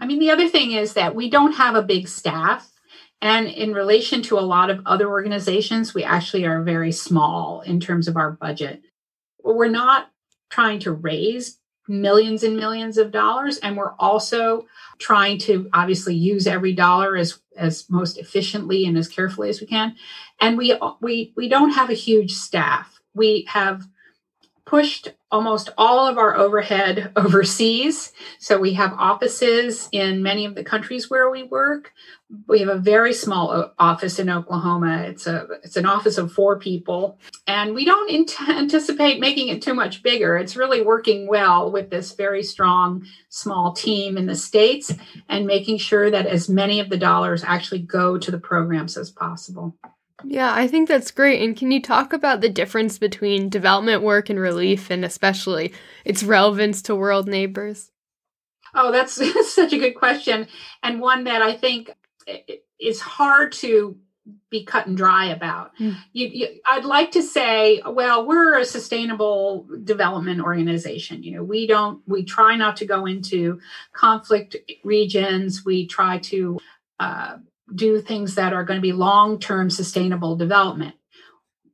I 0.00 0.06
mean, 0.06 0.20
the 0.20 0.30
other 0.30 0.48
thing 0.48 0.70
is 0.70 0.92
that 0.92 1.16
we 1.16 1.28
don't 1.28 1.54
have 1.54 1.74
a 1.74 1.82
big 1.82 2.06
staff. 2.06 2.70
And 3.20 3.48
in 3.48 3.72
relation 3.72 4.22
to 4.22 4.38
a 4.38 4.48
lot 4.54 4.70
of 4.70 4.82
other 4.86 5.08
organizations, 5.08 5.92
we 5.92 6.04
actually 6.04 6.46
are 6.46 6.62
very 6.62 6.92
small 6.92 7.62
in 7.62 7.80
terms 7.80 8.06
of 8.06 8.16
our 8.16 8.30
budget. 8.30 8.82
We're 9.42 9.66
not 9.66 10.12
trying 10.48 10.78
to 10.80 10.92
raise 10.92 11.58
millions 11.88 12.42
and 12.42 12.56
millions 12.56 12.98
of 12.98 13.10
dollars. 13.10 13.58
And 13.58 13.76
we're 13.76 13.94
also 13.98 14.66
trying 14.98 15.38
to 15.38 15.68
obviously 15.72 16.14
use 16.14 16.46
every 16.46 16.72
dollar 16.72 17.16
as 17.16 17.38
as 17.56 17.88
most 17.90 18.18
efficiently 18.18 18.86
and 18.86 18.96
as 18.96 19.08
carefully 19.08 19.48
as 19.48 19.60
we 19.60 19.66
can. 19.66 19.96
And 20.40 20.56
we 20.56 20.78
we 21.00 21.32
we 21.36 21.48
don't 21.48 21.70
have 21.70 21.90
a 21.90 21.94
huge 21.94 22.32
staff. 22.32 23.00
We 23.14 23.46
have 23.48 23.86
pushed 24.64 25.08
almost 25.30 25.70
all 25.76 26.06
of 26.06 26.18
our 26.18 26.36
overhead 26.36 27.12
overseas. 27.16 28.12
So 28.38 28.58
we 28.58 28.72
have 28.74 28.92
offices 28.94 29.88
in 29.92 30.22
many 30.22 30.44
of 30.44 30.54
the 30.54 30.64
countries 30.64 31.10
where 31.10 31.30
we 31.30 31.42
work. 31.42 31.92
We 32.46 32.60
have 32.60 32.68
a 32.68 32.78
very 32.78 33.14
small 33.14 33.72
office 33.78 34.18
in 34.18 34.28
Oklahoma. 34.28 35.04
It's 35.08 35.26
a 35.26 35.46
it's 35.64 35.76
an 35.76 35.86
office 35.86 36.18
of 36.18 36.30
four 36.30 36.58
people, 36.58 37.18
and 37.46 37.74
we 37.74 37.86
don't 37.86 38.38
anticipate 38.48 39.18
making 39.18 39.48
it 39.48 39.62
too 39.62 39.72
much 39.72 40.02
bigger. 40.02 40.36
It's 40.36 40.56
really 40.56 40.82
working 40.82 41.26
well 41.26 41.72
with 41.72 41.88
this 41.88 42.12
very 42.12 42.42
strong 42.42 43.06
small 43.30 43.72
team 43.72 44.18
in 44.18 44.26
the 44.26 44.34
states, 44.34 44.92
and 45.30 45.46
making 45.46 45.78
sure 45.78 46.10
that 46.10 46.26
as 46.26 46.50
many 46.50 46.80
of 46.80 46.90
the 46.90 46.98
dollars 46.98 47.44
actually 47.44 47.80
go 47.80 48.18
to 48.18 48.30
the 48.30 48.38
programs 48.38 48.98
as 48.98 49.10
possible. 49.10 49.74
Yeah, 50.24 50.52
I 50.52 50.66
think 50.66 50.88
that's 50.88 51.10
great. 51.10 51.42
And 51.42 51.56
can 51.56 51.70
you 51.70 51.80
talk 51.80 52.12
about 52.12 52.40
the 52.40 52.48
difference 52.48 52.98
between 52.98 53.48
development 53.48 54.02
work 54.02 54.28
and 54.30 54.38
relief, 54.38 54.90
and 54.90 55.04
especially 55.04 55.72
its 56.04 56.22
relevance 56.22 56.82
to 56.82 56.96
world 56.96 57.28
neighbors? 57.28 57.92
Oh, 58.74 58.90
that's 58.90 59.12
such 59.54 59.72
a 59.72 59.78
good 59.78 59.94
question, 59.94 60.48
and 60.82 61.00
one 61.00 61.24
that 61.24 61.42
I 61.42 61.56
think 61.56 61.90
is 62.80 63.00
hard 63.00 63.52
to 63.52 63.96
be 64.50 64.64
cut 64.64 64.86
and 64.86 64.96
dry 64.96 65.26
about. 65.26 65.74
Mm. 65.76 65.96
You, 66.12 66.26
you, 66.28 66.48
I'd 66.66 66.84
like 66.84 67.12
to 67.12 67.22
say, 67.22 67.82
well, 67.86 68.26
we're 68.26 68.58
a 68.58 68.64
sustainable 68.64 69.66
development 69.84 70.40
organization. 70.40 71.22
You 71.22 71.36
know, 71.36 71.44
we 71.44 71.66
don't, 71.66 72.02
we 72.06 72.24
try 72.24 72.56
not 72.56 72.76
to 72.78 72.84
go 72.84 73.06
into 73.06 73.60
conflict 73.92 74.56
regions. 74.84 75.64
We 75.64 75.86
try 75.86 76.18
to 76.18 76.58
uh, 77.00 77.36
do 77.74 78.00
things 78.00 78.34
that 78.34 78.52
are 78.52 78.64
going 78.64 78.78
to 78.78 78.82
be 78.82 78.92
long 78.92 79.38
term 79.38 79.70
sustainable 79.70 80.36
development. 80.36 80.94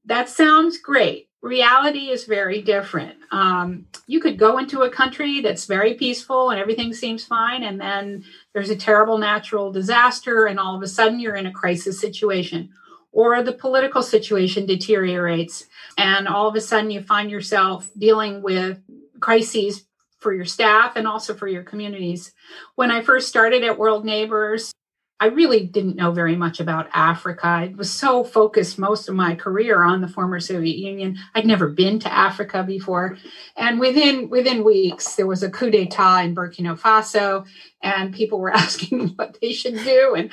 That 0.05 0.29
sounds 0.29 0.79
great. 0.79 1.29
Reality 1.41 2.09
is 2.09 2.25
very 2.25 2.63
different. 2.63 3.17
Um, 3.31 3.87
you 4.07 4.19
could 4.19 4.39
go 4.39 4.59
into 4.59 4.83
a 4.83 4.91
country 4.91 5.41
that's 5.41 5.67
very 5.67 5.95
peaceful 5.95 6.51
and 6.51 6.59
everything 6.59 6.95
seems 6.95 7.25
fine, 7.25 7.63
and 7.63 7.81
then 7.81 8.25
there's 8.53 8.71
a 8.71 8.77
terrible 8.77 9.19
natural 9.19 9.71
disaster, 9.71 10.47
and 10.47 10.59
all 10.59 10.75
of 10.75 10.83
a 10.83 10.89
sudden 10.89 11.21
you're 11.21 11.37
in 11.37 11.47
a 11.47 11.53
crisis 11.53 12.01
situation, 12.01 12.71
or 13.13 13.43
the 13.43 13.53
political 13.53 14.03
situation 14.03 14.65
deteriorates, 14.65 15.67
and 15.99 16.27
all 16.27 16.49
of 16.49 16.55
a 16.55 16.61
sudden 16.61 16.91
you 16.91 17.03
find 17.03 17.31
yourself 17.31 17.91
dealing 17.99 18.41
with 18.43 18.81
crises 19.21 19.85
for 20.19 20.33
your 20.33 20.47
staff 20.47 20.97
and 20.97 21.07
also 21.07 21.35
for 21.35 21.47
your 21.47 21.63
communities. 21.63 22.33
When 22.75 22.91
I 22.91 23.03
first 23.03 23.29
started 23.29 23.63
at 23.63 23.79
World 23.79 24.07
Neighbors, 24.07 24.73
I 25.25 25.29
really 25.29 25.65
didn't 25.65 25.97
know 25.97 26.13
very 26.13 26.37
much 26.37 26.61
about 26.61 26.91
Africa. 26.93 27.47
I 27.47 27.75
was 27.79 27.91
so 27.91 28.25
focused 28.25 28.79
most 28.79 29.09
of 29.09 29.15
my 29.15 29.35
career 29.35 29.83
on 29.83 30.03
the 30.03 30.07
former 30.07 30.39
Soviet 30.39 30.77
Union. 30.77 31.17
I'd 31.35 31.47
never 31.47 31.67
been 31.67 31.99
to 32.01 32.13
Africa 32.13 32.63
before. 32.63 33.17
And 33.57 33.81
within 33.81 34.29
within 34.29 34.65
weeks 34.65 35.15
there 35.15 35.27
was 35.27 35.43
a 35.43 35.49
coup 35.49 35.71
d'etat 35.71 36.25
in 36.25 36.35
Burkina 36.35 36.79
Faso 36.79 37.47
and 37.81 38.13
people 38.13 38.39
were 38.39 38.51
asking 38.55 39.15
what 39.17 39.39
they 39.41 39.55
should 39.55 39.83
do 39.83 40.15
and 40.15 40.31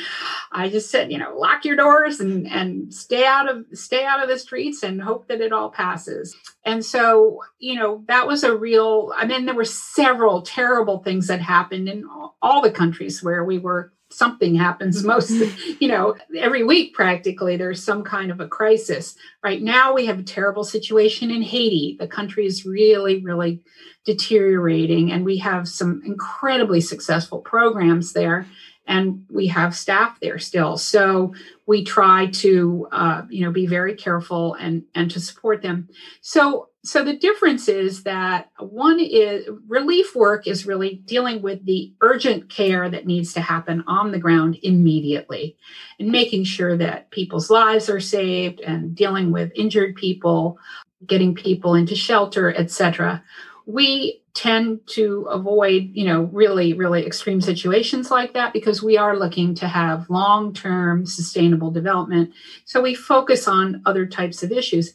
I 0.52 0.68
just 0.68 0.92
said, 0.92 1.10
you 1.10 1.18
know, 1.18 1.38
lock 1.38 1.64
your 1.64 1.78
doors 1.78 2.20
and 2.20 2.46
and 2.48 2.94
stay 2.94 3.24
out 3.24 3.50
of 3.50 3.66
stay 3.72 4.04
out 4.04 4.22
of 4.22 4.28
the 4.28 4.38
streets 4.38 4.84
and 4.84 5.02
hope 5.02 5.30
that 5.30 5.40
it 5.40 5.54
all 5.54 5.70
passes. 5.70 6.36
And 6.66 6.84
so, 6.84 7.40
you 7.60 7.76
know, 7.76 8.04
that 8.10 8.28
was 8.28 8.44
a 8.44 8.54
real 8.54 9.14
I 9.16 9.26
mean 9.26 9.46
there 9.46 9.56
were 9.56 9.64
several 9.64 10.42
terrible 10.42 11.00
things 11.00 11.28
that 11.28 11.40
happened 11.40 11.88
in 11.88 12.04
all, 12.04 12.36
all 12.42 12.62
the 12.62 12.72
countries 12.72 13.24
where 13.24 13.46
we 13.46 13.58
were 13.58 13.94
something 14.12 14.56
happens 14.56 15.04
most 15.04 15.32
you 15.80 15.88
know 15.88 16.16
every 16.38 16.64
week 16.64 16.94
practically 16.94 17.58
there's 17.58 17.84
some 17.84 18.04
kind 18.04 18.32
of 18.32 18.40
a 18.40 18.48
crisis. 18.48 19.16
Right 19.44 19.62
now 19.62 19.94
we 19.94 20.06
have 20.06 20.20
a 20.20 20.24
terrible 20.24 20.64
situation 20.64 21.32
in 21.32 21.42
haiti. 21.42 21.98
The 22.00 22.08
country 22.08 22.46
is 22.46 22.66
really 22.66 23.22
really 23.22 23.62
deteriorating 24.06 25.12
and 25.12 25.24
we 25.24 25.38
have 25.38 25.68
some 25.68 26.02
incredibly 26.06 26.82
successful 26.82 27.40
programs 27.40 28.14
there 28.14 28.48
and 28.88 29.26
we 29.30 29.48
have 29.48 29.76
staff 29.76 30.20
there 30.20 30.40
still. 30.40 30.78
So 30.78 31.34
we 31.66 31.84
try 31.84 32.28
to 32.28 32.88
uh, 32.92 33.22
you 33.30 33.46
know 33.46 33.52
be 33.52 33.68
very 33.68 33.96
careful 33.96 34.56
and 34.56 34.84
and 34.96 35.10
to 35.12 35.20
support 35.20 35.62
them. 35.62 35.90
So 36.22 36.70
so 36.84 37.04
the 37.04 37.16
difference 37.16 37.68
is 37.68 38.04
that 38.04 38.50
one 38.60 39.00
is 39.00 39.48
relief 39.68 40.16
work 40.16 40.48
is 40.48 40.66
really 40.66 40.96
dealing 41.06 41.42
with 41.42 41.64
the 41.66 41.94
urgent 42.02 42.50
care 42.50 42.90
that 42.90 43.06
needs 43.06 43.34
to 43.34 43.42
happen 43.42 43.84
on 43.88 44.12
the 44.12 44.20
ground 44.20 44.58
immediately 44.64 45.56
and 46.00 46.10
making 46.10 46.44
sure 46.44 46.76
that 46.78 47.12
people's 47.12 47.50
lives 47.50 47.90
are 47.90 48.00
saved 48.00 48.60
and 48.62 48.96
dealing 48.96 49.32
with 49.32 49.52
injured 49.56 49.96
people 49.96 50.58
getting 51.06 51.36
people 51.36 51.76
into 51.76 51.96
shelter 51.96 52.54
etc 52.56 53.24
we 53.66 54.22
tend 54.34 54.80
to 54.88 55.24
avoid 55.30 55.90
you 55.94 56.06
know 56.06 56.24
really 56.32 56.74
really 56.74 57.06
extreme 57.06 57.42
situations 57.42 58.10
like 58.10 58.34
that 58.34 58.54
because 58.54 58.82
we 58.82 58.98
are 58.98 59.18
looking 59.18 59.54
to 59.54 59.68
have 59.68 60.10
long-term 60.10 61.06
sustainable 61.06 61.70
development. 61.72 62.34
So 62.66 62.82
we 62.82 62.96
focus 62.96 63.48
on 63.48 63.82
other 63.86 64.06
types 64.06 64.42
of 64.42 64.52
issues. 64.52 64.94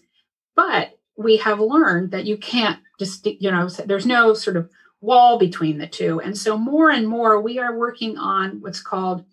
But 0.54 0.95
we 1.16 1.36
have 1.38 1.60
learned 1.60 2.10
that 2.10 2.26
you 2.26 2.36
can't 2.36 2.78
just 2.98 3.26
you 3.26 3.50
know 3.50 3.68
there's 3.86 4.06
no 4.06 4.34
sort 4.34 4.56
of 4.56 4.68
wall 5.00 5.38
between 5.38 5.78
the 5.78 5.86
two 5.86 6.20
and 6.20 6.36
so 6.36 6.56
more 6.56 6.90
and 6.90 7.06
more 7.06 7.40
we 7.40 7.58
are 7.58 7.76
working 7.76 8.16
on 8.16 8.60
what's 8.60 8.80
called 8.80 9.24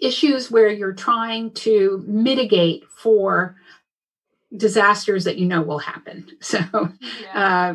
issues 0.00 0.50
where 0.50 0.68
you're 0.68 0.92
trying 0.92 1.50
to 1.52 2.02
mitigate 2.06 2.84
for 2.90 3.56
disasters 4.56 5.24
that 5.24 5.38
you 5.38 5.46
know 5.46 5.62
will 5.62 5.78
happen 5.78 6.26
so 6.40 6.58
yeah. 7.20 7.74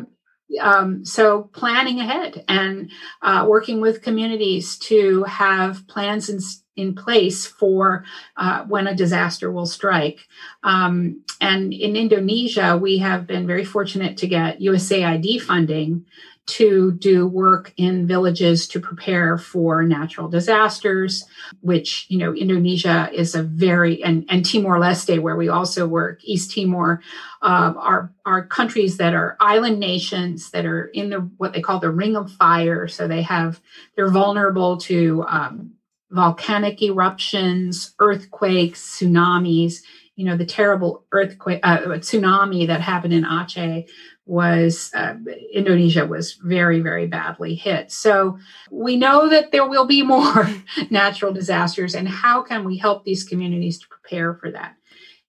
um, 0.60 1.04
so 1.04 1.44
planning 1.52 2.00
ahead 2.00 2.44
and 2.48 2.90
uh, 3.22 3.46
working 3.48 3.80
with 3.80 4.02
communities 4.02 4.78
to 4.78 5.22
have 5.24 5.86
plans 5.86 6.28
in, 6.28 6.40
in 6.80 6.94
place 6.94 7.46
for 7.46 8.04
uh, 8.36 8.64
when 8.64 8.86
a 8.86 8.94
disaster 8.94 9.52
will 9.52 9.66
strike. 9.66 10.26
Um, 10.62 11.22
and 11.40 11.72
in 11.72 11.96
Indonesia, 11.96 12.76
we 12.76 12.98
have 12.98 13.26
been 13.26 13.46
very 13.46 13.64
fortunate 13.64 14.16
to 14.18 14.26
get 14.26 14.60
USAID 14.60 15.40
funding 15.40 16.06
to 16.50 16.92
do 16.92 17.26
work 17.26 17.72
in 17.76 18.06
villages 18.06 18.66
to 18.66 18.80
prepare 18.80 19.38
for 19.38 19.82
natural 19.84 20.28
disasters, 20.28 21.24
which, 21.60 22.06
you 22.08 22.18
know, 22.18 22.34
Indonesia 22.34 23.08
is 23.12 23.34
a 23.36 23.42
very, 23.42 24.02
and, 24.02 24.24
and 24.28 24.44
Timor 24.44 24.78
Leste, 24.78 25.20
where 25.20 25.36
we 25.36 25.48
also 25.48 25.86
work, 25.86 26.20
East 26.24 26.52
Timor, 26.52 27.02
uh, 27.42 27.72
are, 27.76 28.12
are 28.26 28.46
countries 28.46 28.96
that 28.96 29.14
are 29.14 29.36
island 29.38 29.78
nations 29.78 30.50
that 30.50 30.66
are 30.66 30.86
in 30.86 31.10
the, 31.10 31.20
what 31.36 31.52
they 31.52 31.60
call 31.60 31.78
the 31.78 31.90
ring 31.90 32.16
of 32.16 32.32
fire. 32.32 32.88
So 32.88 33.06
they 33.06 33.22
have, 33.22 33.60
they're 33.94 34.10
vulnerable 34.10 34.78
to 34.78 35.24
um, 35.28 35.72
volcanic 36.10 36.82
eruptions, 36.82 37.94
earthquakes, 37.98 38.98
tsunamis. 38.98 39.82
You 40.16 40.26
know, 40.26 40.36
the 40.36 40.44
terrible 40.44 41.04
earthquake, 41.12 41.60
uh, 41.62 41.78
tsunami 41.78 42.66
that 42.66 42.82
happened 42.82 43.14
in 43.14 43.24
Aceh 43.24 43.88
was 44.26 44.90
uh, 44.94 45.14
Indonesia 45.52 46.06
was 46.06 46.34
very, 46.34 46.80
very 46.80 47.06
badly 47.06 47.54
hit. 47.54 47.90
So 47.90 48.38
we 48.70 48.96
know 48.96 49.28
that 49.28 49.50
there 49.50 49.66
will 49.66 49.86
be 49.86 50.02
more 50.16 50.48
natural 50.90 51.32
disasters, 51.32 51.94
and 51.94 52.08
how 52.08 52.42
can 52.42 52.64
we 52.64 52.76
help 52.76 53.04
these 53.04 53.24
communities 53.24 53.78
to 53.78 53.88
prepare 53.88 54.34
for 54.34 54.50
that? 54.50 54.76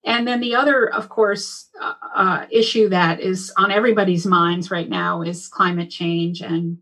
And 0.04 0.28
then 0.28 0.40
the 0.40 0.56
other, 0.56 0.92
of 0.92 1.10
course, 1.10 1.70
uh, 1.80 1.94
uh, 2.16 2.46
issue 2.50 2.90
that 2.90 3.20
is 3.20 3.54
on 3.58 3.72
everybody's 3.72 4.26
minds 4.26 4.72
right 4.72 4.90
now 4.90 5.22
is 5.22 5.48
climate 5.48 5.92
change. 5.92 6.42
And 6.42 6.80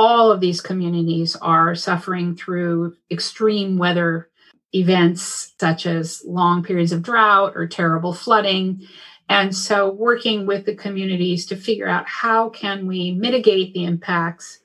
all 0.00 0.32
of 0.32 0.40
these 0.40 0.62
communities 0.62 1.36
are 1.36 1.74
suffering 1.74 2.34
through 2.34 2.96
extreme 3.10 3.76
weather 3.76 4.30
events, 4.74 5.52
such 5.60 5.84
as 5.84 6.22
long 6.24 6.62
periods 6.62 6.90
of 6.90 7.02
drought 7.02 7.52
or 7.54 7.66
terrible 7.66 8.14
flooding. 8.14 8.80
And 9.28 9.54
so 9.54 9.90
working 9.90 10.46
with 10.46 10.64
the 10.64 10.74
communities 10.74 11.44
to 11.46 11.54
figure 11.54 11.86
out 11.86 12.08
how 12.08 12.48
can 12.48 12.86
we 12.86 13.10
mitigate 13.12 13.74
the 13.74 13.84
impacts 13.84 14.60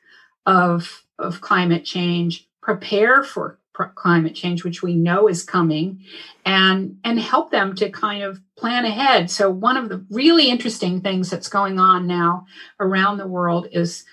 of, 0.45 1.03
of 1.19 1.41
climate 1.41 1.83
change, 1.83 2.47
prepare 2.61 3.21
for 3.21 3.59
pr- 3.73 3.83
climate 3.93 4.35
change, 4.35 4.63
which 4.63 4.81
we 4.81 4.95
know 4.95 5.27
is 5.27 5.43
coming, 5.43 6.01
and, 6.45 6.97
and 7.03 7.19
help 7.19 7.51
them 7.51 7.75
to 7.75 7.89
kind 7.89 8.23
of 8.23 8.39
plan 8.55 8.85
ahead. 8.85 9.29
So 9.29 9.49
one 9.49 9.75
of 9.75 9.89
the 9.89 10.05
really 10.09 10.49
interesting 10.49 11.01
things 11.01 11.29
that's 11.29 11.49
going 11.49 11.77
on 11.77 12.07
now 12.07 12.45
around 12.79 13.17
the 13.17 13.27
world 13.27 13.67
is 13.73 14.05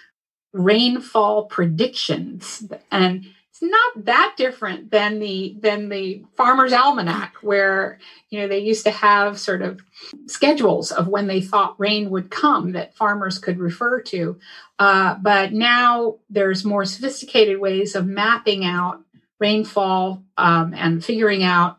rainfall 0.52 1.46
predictions. 1.46 2.64
And 2.90 3.26
it's 3.52 3.62
not 3.62 4.04
that 4.06 4.34
different 4.36 4.90
than 4.90 5.18
the 5.18 5.56
than 5.60 5.90
the 5.90 6.24
farmer's 6.36 6.72
almanac 6.72 7.34
where 7.42 7.98
you 8.30 8.40
know 8.40 8.48
they 8.48 8.58
used 8.60 8.84
to 8.84 8.90
have 8.90 9.38
sort 9.38 9.60
of 9.60 9.80
schedules 10.26 10.90
of 10.90 11.06
when 11.06 11.26
they 11.26 11.42
thought 11.42 11.78
rain 11.78 12.08
would 12.08 12.30
come 12.30 12.72
that 12.72 12.96
farmers 12.96 13.38
could 13.38 13.58
refer 13.58 14.00
to 14.00 14.38
uh, 14.78 15.16
but 15.20 15.52
now 15.52 16.16
there's 16.30 16.64
more 16.64 16.86
sophisticated 16.86 17.60
ways 17.60 17.94
of 17.94 18.06
mapping 18.06 18.64
out 18.64 19.02
rainfall 19.38 20.22
um, 20.38 20.72
and 20.74 21.04
figuring 21.04 21.42
out 21.42 21.76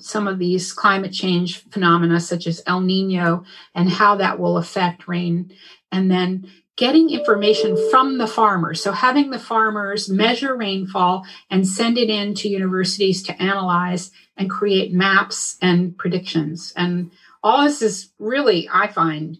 some 0.00 0.26
of 0.26 0.40
these 0.40 0.72
climate 0.72 1.12
change 1.12 1.58
phenomena 1.70 2.18
such 2.18 2.48
as 2.48 2.62
el 2.66 2.80
nino 2.80 3.44
and 3.76 3.88
how 3.88 4.16
that 4.16 4.40
will 4.40 4.56
affect 4.56 5.06
rain 5.06 5.52
and 5.92 6.10
then 6.10 6.50
getting 6.76 7.10
information 7.10 7.76
from 7.90 8.18
the 8.18 8.26
farmers. 8.26 8.82
So 8.82 8.92
having 8.92 9.30
the 9.30 9.38
farmers 9.38 10.08
measure 10.08 10.56
rainfall 10.56 11.24
and 11.50 11.66
send 11.66 11.98
it 11.98 12.08
in 12.08 12.34
to 12.36 12.48
universities 12.48 13.22
to 13.24 13.42
analyze 13.42 14.10
and 14.36 14.50
create 14.50 14.92
maps 14.92 15.58
and 15.60 15.96
predictions. 15.98 16.72
And 16.76 17.10
all 17.42 17.64
this 17.64 17.82
is 17.82 18.10
really, 18.18 18.68
I 18.72 18.88
find, 18.88 19.38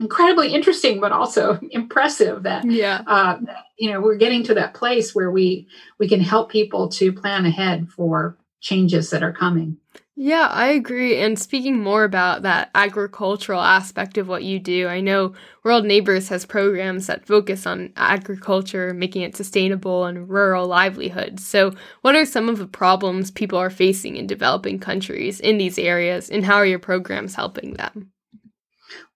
incredibly 0.00 0.52
interesting, 0.52 1.00
but 1.00 1.12
also 1.12 1.58
impressive 1.70 2.42
that 2.42 2.68
yeah, 2.68 3.02
uh, 3.06 3.38
you 3.78 3.90
know 3.90 4.00
we're 4.00 4.16
getting 4.16 4.42
to 4.44 4.54
that 4.54 4.74
place 4.74 5.14
where 5.14 5.30
we 5.30 5.68
we 5.98 6.08
can 6.08 6.20
help 6.20 6.50
people 6.50 6.88
to 6.88 7.12
plan 7.12 7.46
ahead 7.46 7.88
for 7.88 8.36
changes 8.60 9.10
that 9.10 9.22
are 9.22 9.32
coming. 9.32 9.76
Yeah, 10.14 10.48
I 10.50 10.66
agree. 10.68 11.16
And 11.18 11.38
speaking 11.38 11.78
more 11.82 12.04
about 12.04 12.42
that 12.42 12.70
agricultural 12.74 13.60
aspect 13.62 14.18
of 14.18 14.28
what 14.28 14.44
you 14.44 14.58
do, 14.58 14.86
I 14.86 15.00
know 15.00 15.32
World 15.64 15.86
Neighbors 15.86 16.28
has 16.28 16.44
programs 16.44 17.06
that 17.06 17.26
focus 17.26 17.66
on 17.66 17.92
agriculture, 17.96 18.92
making 18.92 19.22
it 19.22 19.34
sustainable 19.36 20.04
and 20.04 20.28
rural 20.28 20.66
livelihoods. 20.66 21.46
So, 21.46 21.72
what 22.02 22.14
are 22.14 22.26
some 22.26 22.50
of 22.50 22.58
the 22.58 22.66
problems 22.66 23.30
people 23.30 23.58
are 23.58 23.70
facing 23.70 24.16
in 24.16 24.26
developing 24.26 24.78
countries 24.78 25.40
in 25.40 25.56
these 25.56 25.78
areas, 25.78 26.28
and 26.28 26.44
how 26.44 26.56
are 26.56 26.66
your 26.66 26.78
programs 26.78 27.34
helping 27.34 27.74
them? 27.74 28.12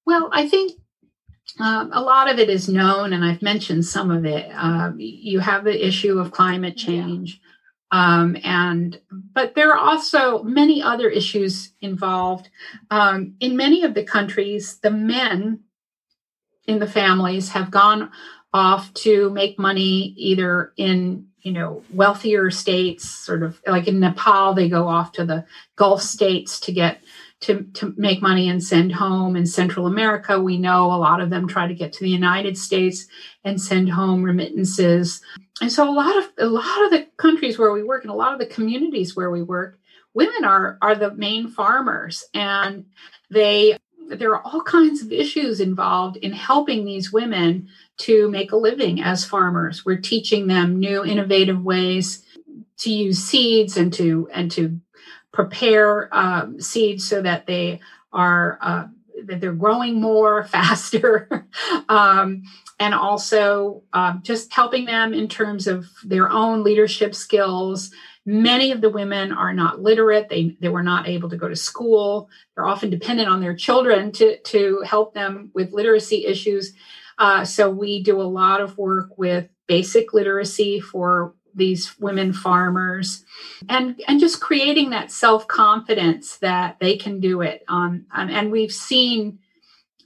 Well, 0.06 0.30
I 0.32 0.48
think 0.48 0.80
um, 1.60 1.90
a 1.92 2.00
lot 2.02 2.30
of 2.30 2.38
it 2.38 2.50
is 2.50 2.68
known, 2.68 3.12
and 3.12 3.24
I've 3.24 3.42
mentioned 3.42 3.84
some 3.86 4.10
of 4.10 4.24
it. 4.24 4.50
Uh, 4.54 4.92
you 4.96 5.40
have 5.40 5.64
the 5.64 5.86
issue 5.86 6.18
of 6.18 6.32
climate 6.32 6.76
change. 6.76 7.40
Yeah 7.42 7.45
um, 7.92 8.36
and 8.42 9.00
but 9.10 9.54
there 9.54 9.72
are 9.72 9.78
also 9.78 10.42
many 10.42 10.82
other 10.82 11.08
issues 11.08 11.72
involved. 11.80 12.48
Um, 12.90 13.34
in 13.40 13.56
many 13.56 13.84
of 13.84 13.94
the 13.94 14.04
countries, 14.04 14.78
the 14.78 14.90
men 14.90 15.60
in 16.66 16.78
the 16.78 16.88
families 16.88 17.50
have 17.50 17.70
gone 17.70 18.10
off 18.52 18.92
to 18.94 19.30
make 19.30 19.58
money 19.58 20.14
either 20.16 20.72
in 20.76 21.25
you 21.46 21.52
know 21.52 21.84
wealthier 21.94 22.50
states, 22.50 23.08
sort 23.08 23.44
of 23.44 23.62
like 23.68 23.86
in 23.86 24.00
Nepal, 24.00 24.52
they 24.52 24.68
go 24.68 24.88
off 24.88 25.12
to 25.12 25.24
the 25.24 25.46
Gulf 25.76 26.02
states 26.02 26.58
to 26.58 26.72
get 26.72 27.00
to, 27.42 27.62
to 27.74 27.94
make 27.96 28.20
money 28.20 28.48
and 28.48 28.60
send 28.60 28.90
home. 28.90 29.36
In 29.36 29.46
Central 29.46 29.86
America, 29.86 30.40
we 30.40 30.58
know 30.58 30.86
a 30.86 30.98
lot 30.98 31.20
of 31.20 31.30
them 31.30 31.46
try 31.46 31.68
to 31.68 31.74
get 31.74 31.92
to 31.92 32.00
the 32.00 32.10
United 32.10 32.58
States 32.58 33.06
and 33.44 33.62
send 33.62 33.90
home 33.90 34.24
remittances. 34.24 35.22
And 35.60 35.70
so 35.70 35.88
a 35.88 35.94
lot 35.94 36.16
of 36.18 36.24
a 36.36 36.46
lot 36.46 36.84
of 36.84 36.90
the 36.90 37.06
countries 37.16 37.56
where 37.56 37.70
we 37.70 37.84
work 37.84 38.02
and 38.02 38.10
a 38.10 38.16
lot 38.16 38.32
of 38.32 38.40
the 38.40 38.46
communities 38.46 39.14
where 39.14 39.30
we 39.30 39.44
work, 39.44 39.78
women 40.14 40.44
are 40.44 40.78
are 40.82 40.96
the 40.96 41.14
main 41.14 41.46
farmers 41.46 42.24
and 42.34 42.86
they 43.30 43.78
there 44.08 44.34
are 44.34 44.42
all 44.42 44.62
kinds 44.62 45.02
of 45.02 45.12
issues 45.12 45.60
involved 45.60 46.16
in 46.18 46.32
helping 46.32 46.84
these 46.84 47.12
women 47.12 47.68
to 47.98 48.30
make 48.30 48.52
a 48.52 48.56
living 48.56 49.00
as 49.00 49.24
farmers. 49.24 49.84
We're 49.84 49.96
teaching 49.96 50.46
them 50.46 50.78
new 50.78 51.04
innovative 51.04 51.62
ways 51.62 52.24
to 52.78 52.90
use 52.90 53.22
seeds 53.22 53.76
and 53.76 53.92
to 53.94 54.28
and 54.32 54.50
to 54.52 54.78
prepare 55.32 56.08
um, 56.16 56.60
seeds 56.60 57.08
so 57.08 57.22
that 57.22 57.46
they 57.46 57.80
are 58.12 58.58
uh, 58.60 58.86
that 59.24 59.40
they're 59.40 59.52
growing 59.52 60.00
more 60.00 60.44
faster 60.48 61.46
um, 61.88 62.42
and 62.78 62.94
also 62.94 63.82
um, 63.92 64.20
just 64.22 64.52
helping 64.52 64.84
them 64.84 65.14
in 65.14 65.28
terms 65.28 65.66
of 65.66 65.86
their 66.04 66.30
own 66.30 66.62
leadership 66.62 67.14
skills 67.14 67.90
many 68.26 68.72
of 68.72 68.80
the 68.80 68.90
women 68.90 69.32
are 69.32 69.54
not 69.54 69.80
literate. 69.80 70.28
They, 70.28 70.56
they 70.60 70.68
were 70.68 70.82
not 70.82 71.08
able 71.08 71.30
to 71.30 71.36
go 71.36 71.48
to 71.48 71.56
school. 71.56 72.28
They're 72.54 72.66
often 72.66 72.90
dependent 72.90 73.28
on 73.28 73.40
their 73.40 73.54
children 73.54 74.12
to, 74.12 74.38
to 74.38 74.82
help 74.84 75.14
them 75.14 75.50
with 75.54 75.72
literacy 75.72 76.26
issues. 76.26 76.74
Uh, 77.18 77.44
so 77.44 77.70
we 77.70 78.02
do 78.02 78.20
a 78.20 78.24
lot 78.24 78.60
of 78.60 78.76
work 78.76 79.16
with 79.16 79.48
basic 79.68 80.12
literacy 80.12 80.80
for 80.80 81.34
these 81.54 81.98
women 81.98 82.34
farmers 82.34 83.24
and 83.70 83.98
and 84.06 84.20
just 84.20 84.42
creating 84.42 84.90
that 84.90 85.10
self-confidence 85.10 86.36
that 86.36 86.76
they 86.80 86.98
can 86.98 87.18
do 87.18 87.40
it. 87.40 87.64
Um, 87.66 88.04
um 88.14 88.28
and 88.28 88.52
we've 88.52 88.70
seen 88.70 89.38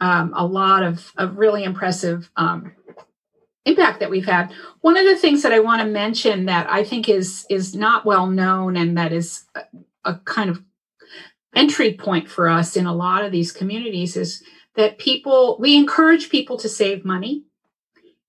um, 0.00 0.32
a 0.34 0.46
lot 0.46 0.82
of, 0.82 1.12
of 1.16 1.36
really 1.36 1.64
impressive 1.64 2.30
um, 2.36 2.72
impact 3.66 4.00
that 4.00 4.10
we've 4.10 4.26
had 4.26 4.52
one 4.80 4.96
of 4.96 5.04
the 5.04 5.16
things 5.16 5.42
that 5.42 5.52
i 5.52 5.58
want 5.58 5.82
to 5.82 5.86
mention 5.86 6.46
that 6.46 6.68
i 6.70 6.82
think 6.82 7.08
is 7.08 7.46
is 7.50 7.74
not 7.74 8.06
well 8.06 8.26
known 8.26 8.76
and 8.76 8.96
that 8.96 9.12
is 9.12 9.44
a, 9.54 9.62
a 10.04 10.14
kind 10.24 10.48
of 10.48 10.62
entry 11.54 11.94
point 11.94 12.28
for 12.28 12.48
us 12.48 12.76
in 12.76 12.86
a 12.86 12.94
lot 12.94 13.24
of 13.24 13.32
these 13.32 13.52
communities 13.52 14.16
is 14.16 14.42
that 14.76 14.98
people 14.98 15.56
we 15.60 15.76
encourage 15.76 16.30
people 16.30 16.56
to 16.56 16.68
save 16.68 17.04
money 17.04 17.44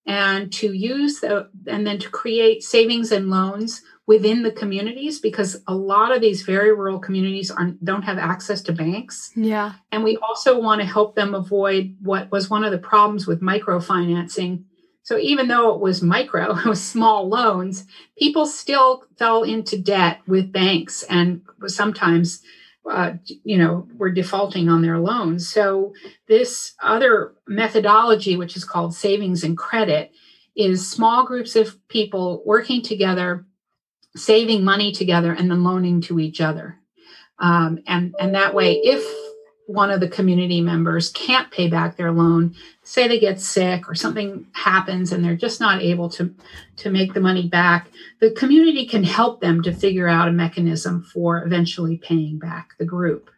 and 0.06 0.52
to 0.52 0.74
use 0.74 1.20
the, 1.20 1.48
and 1.68 1.86
then 1.86 2.00
to 2.00 2.10
create 2.10 2.64
savings 2.64 3.12
and 3.12 3.30
loans 3.30 3.82
within 4.08 4.44
the 4.44 4.52
communities 4.52 5.20
because 5.20 5.62
a 5.68 5.76
lot 5.76 6.14
of 6.14 6.22
these 6.22 6.42
very 6.42 6.74
rural 6.74 7.00
communities 7.00 7.52
aren't 7.52 7.84
don't 7.86 8.02
have 8.02 8.18
access 8.18 8.62
to 8.62 8.74
banks. 8.74 9.32
Yeah. 9.36 9.74
And 9.92 10.04
we 10.04 10.18
also 10.18 10.60
want 10.60 10.82
to 10.82 10.88
help 10.88 11.16
them 11.16 11.36
avoid 11.36 11.96
what 12.02 12.32
was 12.32 12.50
one 12.50 12.64
of 12.64 12.72
the 12.72 12.78
problems 12.78 13.28
with 13.28 13.42
microfinancing. 13.42 14.64
So 15.04 15.18
even 15.18 15.48
though 15.48 15.74
it 15.74 15.82
was 15.82 16.02
micro, 16.02 16.56
it 16.58 16.66
was 16.66 16.84
small 16.84 17.28
loans, 17.28 17.86
people 18.18 18.46
still 18.46 19.04
fell 19.18 19.44
into 19.44 19.78
debt 19.78 20.22
with 20.28 20.52
banks 20.52 21.04
and 21.04 21.42
sometimes 21.68 22.42
uh, 22.90 23.14
you 23.44 23.58
know, 23.58 23.88
were 23.96 24.10
defaulting 24.10 24.68
on 24.68 24.82
their 24.82 24.98
loans. 24.98 25.48
So 25.48 25.94
this 26.28 26.74
other 26.82 27.34
methodology, 27.48 28.36
which 28.38 28.58
is 28.58 28.64
called 28.64 28.96
savings 28.96 29.44
and 29.44 29.58
credit, 29.58 30.12
is 30.56 30.90
small 30.90 31.26
groups 31.26 31.56
of 31.56 31.76
people 31.90 32.42
working 32.46 32.82
together, 32.82 33.46
saving 34.16 34.64
money 34.64 34.92
together, 34.92 35.32
and 35.32 35.50
then 35.50 35.64
loaning 35.64 36.02
to 36.02 36.20
each 36.20 36.42
other. 36.42 36.78
Um, 37.40 37.80
and 37.88 38.16
and 38.20 38.36
that 38.36 38.54
way, 38.54 38.74
if 38.74 39.04
one 39.68 39.92
of 39.92 40.00
the 40.00 40.08
community 40.08 40.62
members 40.62 41.10
can't 41.12 41.52
pay 41.52 41.68
back 41.68 41.96
their 41.96 42.12
loan, 42.12 42.56
say 42.84 43.08
they 43.08 43.20
get 43.20 43.40
sick 43.40 43.90
or 43.90 43.96
something 43.96 44.46
happens 44.54 45.12
and 45.12 45.24
they're 45.24 45.36
just 45.36 45.60
not 45.60 45.82
able 45.82 46.10
to, 46.10 46.34
to 46.78 46.90
make 46.90 47.14
the 47.14 47.20
money 47.20 47.48
back, 47.48 47.90
the 48.20 48.32
community 48.32 48.86
can 48.86 49.04
help 49.04 49.40
them 49.40 49.62
to 49.62 49.74
figure 49.74 50.08
out 50.08 50.28
a 50.28 50.32
mechanism 50.32 51.04
for 51.04 51.44
eventually 51.44 51.98
paying 51.98 52.38
back 52.38 52.72
the 52.78 52.86
group. 52.86 53.30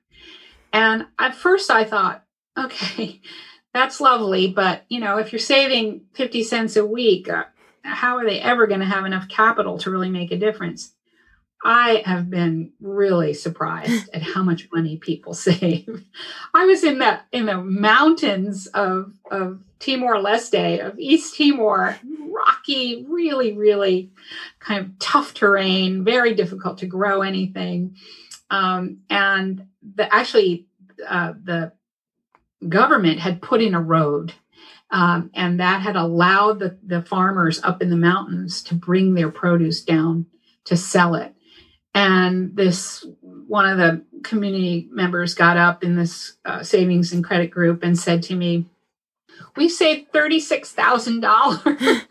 And 0.72 1.06
at 1.20 1.36
first 1.36 1.70
I 1.70 1.84
thought, 1.84 2.24
okay, 2.58 3.22
that's 3.74 4.02
lovely, 4.02 4.48
but 4.48 4.86
you 4.90 5.00
know, 5.00 5.18
if 5.18 5.32
you're 5.32 5.40
saving 5.40 6.02
50 6.14 6.44
cents 6.44 6.76
a 6.76 6.86
week, 6.86 7.30
uh, 7.30 7.44
how 7.84 8.18
are 8.18 8.26
they 8.26 8.40
ever 8.40 8.66
going 8.66 8.80
to 8.80 8.86
have 8.86 9.06
enough 9.06 9.28
capital 9.28 9.78
to 9.80 9.92
really 9.92 10.10
make 10.10 10.32
a 10.32 10.38
difference? 10.38 10.93
I 11.64 12.04
have 12.06 12.30
been 12.30 12.74
really 12.82 13.34
surprised 13.34 14.10
at 14.14 14.22
how 14.22 14.44
much 14.44 14.68
money 14.72 14.98
people 14.98 15.34
save. 15.34 16.04
I 16.54 16.66
was 16.66 16.84
in 16.84 17.00
the 17.00 17.20
in 17.32 17.46
the 17.46 17.58
mountains 17.58 18.68
of 18.68 19.14
of 19.32 19.62
Timor 19.80 20.16
Leste, 20.16 20.86
of 20.86 21.00
East 21.00 21.38
Timor, 21.38 21.98
rocky, 22.30 23.06
really, 23.08 23.54
really 23.54 24.12
kind 24.60 24.86
of 24.86 25.00
tough 25.00 25.34
terrain, 25.34 26.04
very 26.04 26.34
difficult 26.34 26.78
to 26.80 26.86
grow 26.86 27.22
anything. 27.22 27.96
Um, 28.50 29.00
and 29.10 29.68
the 29.96 30.14
actually 30.14 30.68
uh, 31.08 31.34
the 31.44 31.74
government 32.68 33.20
had 33.20 33.42
put 33.42 33.62
in 33.62 33.74
a 33.74 33.82
road 33.82 34.34
um, 34.94 35.32
and 35.34 35.60
that 35.60 35.82
had 35.82 35.96
allowed 35.96 36.60
the, 36.60 36.78
the 36.86 37.02
farmers 37.02 37.62
up 37.64 37.82
in 37.82 37.90
the 37.90 37.98
mountains 37.98 38.62
to 38.64 38.76
bring 38.76 39.16
their 39.16 39.32
produce 39.32 39.84
down 39.84 40.28
to 40.66 40.78
sell 40.78 41.16
it 41.16 41.33
and 41.94 42.56
this 42.56 43.06
one 43.22 43.70
of 43.70 43.78
the 43.78 44.04
community 44.24 44.88
members 44.92 45.34
got 45.34 45.58
up 45.58 45.84
in 45.84 45.96
this 45.96 46.38
uh, 46.46 46.64
savings 46.64 47.14
and 47.14 47.24
credit 47.24 47.52
group 47.52 47.84
and 47.84 47.98
said 47.98 48.24
to 48.24 48.36
me, 48.36 48.66
"We 49.56 49.70
saved 49.70 50.12
thirty 50.12 50.40
six 50.40 50.72
thousand 50.72 51.22
dollars." 51.22 51.62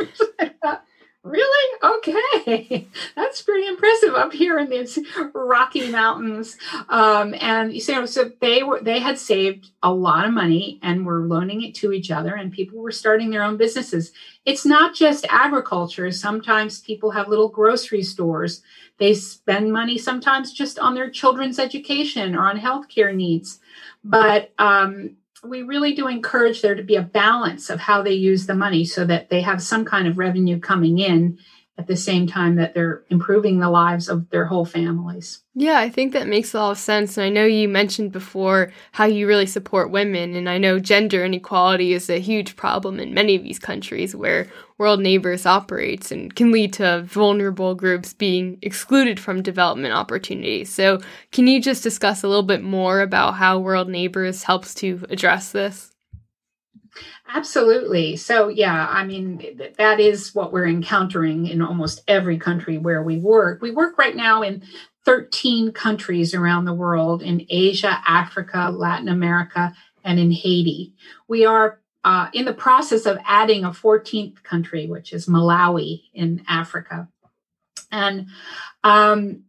really? 1.23 1.79
Okay, 1.83 2.87
that's 3.17 3.43
pretty 3.43 3.67
impressive 3.67 4.15
up 4.15 4.33
here 4.33 4.59
in 4.59 4.69
these 4.71 4.99
Rocky 5.35 5.91
Mountains. 5.91 6.57
Um, 6.89 7.35
and 7.41 7.73
you 7.73 7.83
know, 7.89 8.07
so 8.07 8.31
they 8.41 8.63
were 8.63 8.81
they 8.81 8.99
had 8.99 9.19
saved 9.19 9.71
a 9.83 9.93
lot 9.93 10.27
of 10.27 10.33
money 10.33 10.79
and 10.83 11.07
were 11.07 11.27
loaning 11.27 11.63
it 11.63 11.75
to 11.77 11.93
each 11.93 12.11
other, 12.11 12.35
and 12.35 12.53
people 12.53 12.79
were 12.79 12.91
starting 12.91 13.31
their 13.31 13.43
own 13.43 13.57
businesses. 13.57 14.13
It's 14.45 14.67
not 14.67 14.95
just 14.95 15.27
agriculture. 15.29 16.11
Sometimes 16.11 16.81
people 16.81 17.11
have 17.13 17.29
little 17.29 17.49
grocery 17.49 18.03
stores. 18.03 18.63
They 18.99 19.15
spend 19.15 19.73
money 19.73 19.99
sometimes 19.99 20.53
just 20.53 20.79
on 20.79 20.95
their 20.95 21.11
children's 21.11 21.59
education 21.59 22.35
or 22.35 22.49
on 22.49 22.59
healthcare 22.59 23.15
needs. 23.15 23.61
But 24.05 24.53
um, 24.59 25.17
we 25.45 25.63
really 25.63 25.95
do 25.95 26.07
encourage 26.07 26.63
there 26.63 26.75
to 26.75 26.83
be 26.83 26.95
a 26.95 27.03
balance 27.03 27.69
of 27.69 27.81
how 27.81 28.03
they 28.03 28.13
use 28.13 28.47
the 28.47 28.55
money 28.55 28.85
so 28.85 29.05
that 29.05 29.29
they 29.29 29.41
have 29.41 29.61
some 29.61 29.85
kind 29.85 30.07
of 30.07 30.19
revenue 30.19 30.61
coming 30.61 30.99
in 30.99 31.39
at 31.79 31.87
the 31.87 31.97
same 31.97 32.27
time 32.27 32.57
that 32.57 32.75
they're 32.75 33.03
improving 33.09 33.59
the 33.59 33.71
lives 33.71 34.09
of 34.09 34.29
their 34.29 34.45
whole 34.45 34.67
families. 34.67 35.43
Yeah, 35.55 35.79
I 35.79 35.89
think 35.89 36.13
that 36.13 36.29
makes 36.29 36.53
a 36.53 36.59
lot 36.59 36.73
of 36.73 36.79
sense. 36.79 37.17
And 37.17 37.25
I 37.25 37.31
know 37.31 37.47
you 37.47 37.67
mentioned 37.67 38.13
before 38.13 38.73
how 38.93 39.07
you 39.07 39.27
really 39.27 39.47
support 39.47 39.91
women. 39.91 40.35
And 40.35 40.51
I 40.51 40.59
know 40.59 40.79
gender 40.79 41.25
inequality 41.25 41.95
is 41.95 42.11
a 42.11 42.21
huge 42.21 42.57
problem 42.57 43.01
in 43.01 43.15
many 43.15 43.35
of 43.37 43.43
these 43.43 43.59
countries 43.59 44.15
where 44.15 44.49
World 44.77 45.01
Neighbors 45.01 45.47
operates 45.47 46.13
and 46.13 46.35
can 46.35 46.53
lead 46.53 46.75
to 46.75 47.03
vulnerable 47.03 47.75
groups 47.75 48.13
being 48.13 48.59
excluded 48.61 49.19
from 49.19 49.43
development 49.43 49.95
opportunities. 49.95 50.73
So, 50.73 51.01
can 51.31 51.47
you 51.47 51.61
just 51.61 51.83
discuss 51.83 52.23
a 52.23 52.29
little 52.29 52.43
bit 52.43 52.63
more 52.63 53.01
about 53.01 53.35
how 53.35 53.59
World 53.59 53.89
Neighbors 53.89 54.43
helps 54.43 54.75
to 54.77 55.05
address 55.09 55.53
this? 55.53 55.92
Absolutely. 57.29 58.17
So, 58.17 58.49
yeah, 58.49 58.87
I 58.89 59.05
mean, 59.05 59.61
that 59.79 60.01
is 60.01 60.35
what 60.35 60.53
we're 60.53 60.67
encountering 60.67 61.47
in 61.47 61.63
almost 61.63 62.03
every 62.07 62.39
country 62.39 62.79
where 62.79 63.03
we 63.03 63.19
work. 63.19 63.63
We 63.63 63.71
work 63.71 63.97
right 63.97 64.15
now 64.15 64.43
in 64.43 64.63
13 65.05 65.73
countries 65.73 66.35
around 66.35 66.65
the 66.65 66.75
world 66.75 67.23
in 67.23 67.47
Asia, 67.49 68.03
Africa, 68.07 68.71
Latin 68.73 69.09
America, 69.09 69.75
and 70.05 70.19
in 70.19 70.31
Haiti. 70.31 70.93
We 71.29 71.45
are 71.45 71.81
uh, 72.05 72.29
in 72.33 72.45
the 72.45 72.55
process 72.55 73.07
of 73.07 73.19
adding 73.27 73.65
a 73.65 73.71
14th 73.71 74.43
country, 74.43 74.87
which 74.87 75.13
is 75.13 75.27
Malawi 75.27 76.03
in 76.13 76.45
Africa. 76.49 77.09
And 77.91 78.27
um, 78.85 79.45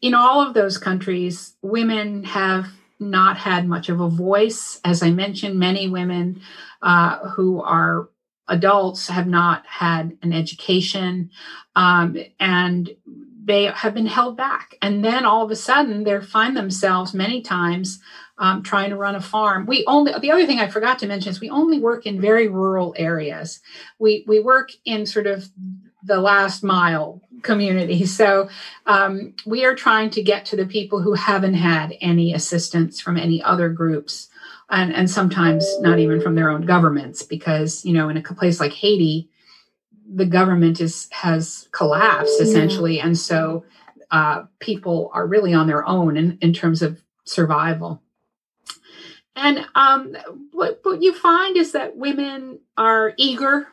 in 0.00 0.14
all 0.14 0.46
of 0.46 0.54
those 0.54 0.78
countries, 0.78 1.56
women 1.62 2.24
have 2.24 2.68
not 3.00 3.36
had 3.36 3.66
much 3.66 3.88
of 3.88 4.00
a 4.00 4.08
voice. 4.08 4.80
As 4.84 5.02
I 5.02 5.10
mentioned, 5.10 5.58
many 5.58 5.88
women 5.88 6.40
uh, 6.82 7.28
who 7.30 7.60
are 7.62 8.08
adults 8.48 9.08
have 9.08 9.26
not 9.26 9.64
had 9.66 10.16
an 10.22 10.32
education 10.32 11.30
um, 11.76 12.16
and 12.38 12.90
they 13.44 13.64
have 13.64 13.94
been 13.94 14.06
held 14.06 14.36
back. 14.36 14.76
And 14.82 15.04
then 15.04 15.24
all 15.24 15.44
of 15.44 15.50
a 15.50 15.56
sudden, 15.56 16.04
they 16.04 16.20
find 16.20 16.56
themselves 16.56 17.14
many 17.14 17.40
times 17.40 18.00
um, 18.38 18.62
trying 18.62 18.90
to 18.90 18.96
run 18.96 19.14
a 19.14 19.20
farm. 19.20 19.66
We 19.66 19.84
only 19.86 20.12
the 20.20 20.30
other 20.30 20.46
thing 20.46 20.60
I 20.60 20.68
forgot 20.68 20.98
to 21.00 21.06
mention 21.06 21.30
is 21.30 21.40
we 21.40 21.50
only 21.50 21.78
work 21.78 22.06
in 22.06 22.20
very 22.20 22.48
rural 22.48 22.94
areas. 22.98 23.60
We 23.98 24.24
we 24.26 24.40
work 24.40 24.70
in 24.84 25.06
sort 25.06 25.26
of 25.26 25.48
the 26.02 26.20
last 26.20 26.62
mile 26.62 27.20
community. 27.42 28.04
So 28.20 28.48
um, 28.86 29.34
we 29.46 29.64
are 29.64 29.74
trying 29.74 30.10
to 30.10 30.22
get 30.22 30.44
to 30.46 30.56
the 30.56 30.66
people 30.66 31.00
who 31.00 31.14
haven't 31.14 31.54
had 31.54 31.94
any 32.00 32.34
assistance 32.34 33.00
from 33.00 33.16
any 33.16 33.42
other 33.42 33.68
groups. 33.70 34.28
And, 34.68 34.94
and 34.94 35.10
sometimes 35.10 35.66
not 35.80 35.98
even 35.98 36.20
from 36.20 36.36
their 36.36 36.48
own 36.48 36.62
governments, 36.62 37.22
because 37.22 37.84
you 37.84 37.92
know, 37.92 38.08
in 38.08 38.16
a 38.16 38.22
place 38.22 38.60
like 38.60 38.72
Haiti, 38.72 39.28
the 40.12 40.26
government 40.26 40.80
is 40.80 41.08
has 41.10 41.68
collapsed 41.72 42.40
essentially, 42.40 42.96
yeah. 42.96 43.06
and 43.06 43.18
so 43.18 43.64
uh, 44.10 44.44
people 44.58 45.10
are 45.12 45.26
really 45.26 45.52
on 45.52 45.66
their 45.66 45.86
own 45.86 46.16
in, 46.16 46.38
in 46.40 46.52
terms 46.52 46.82
of 46.82 47.02
survival. 47.24 48.02
And 49.36 49.66
um, 49.74 50.16
what, 50.52 50.80
what 50.82 51.02
you 51.02 51.14
find 51.14 51.56
is 51.56 51.72
that 51.72 51.96
women 51.96 52.60
are 52.76 53.14
eager 53.16 53.68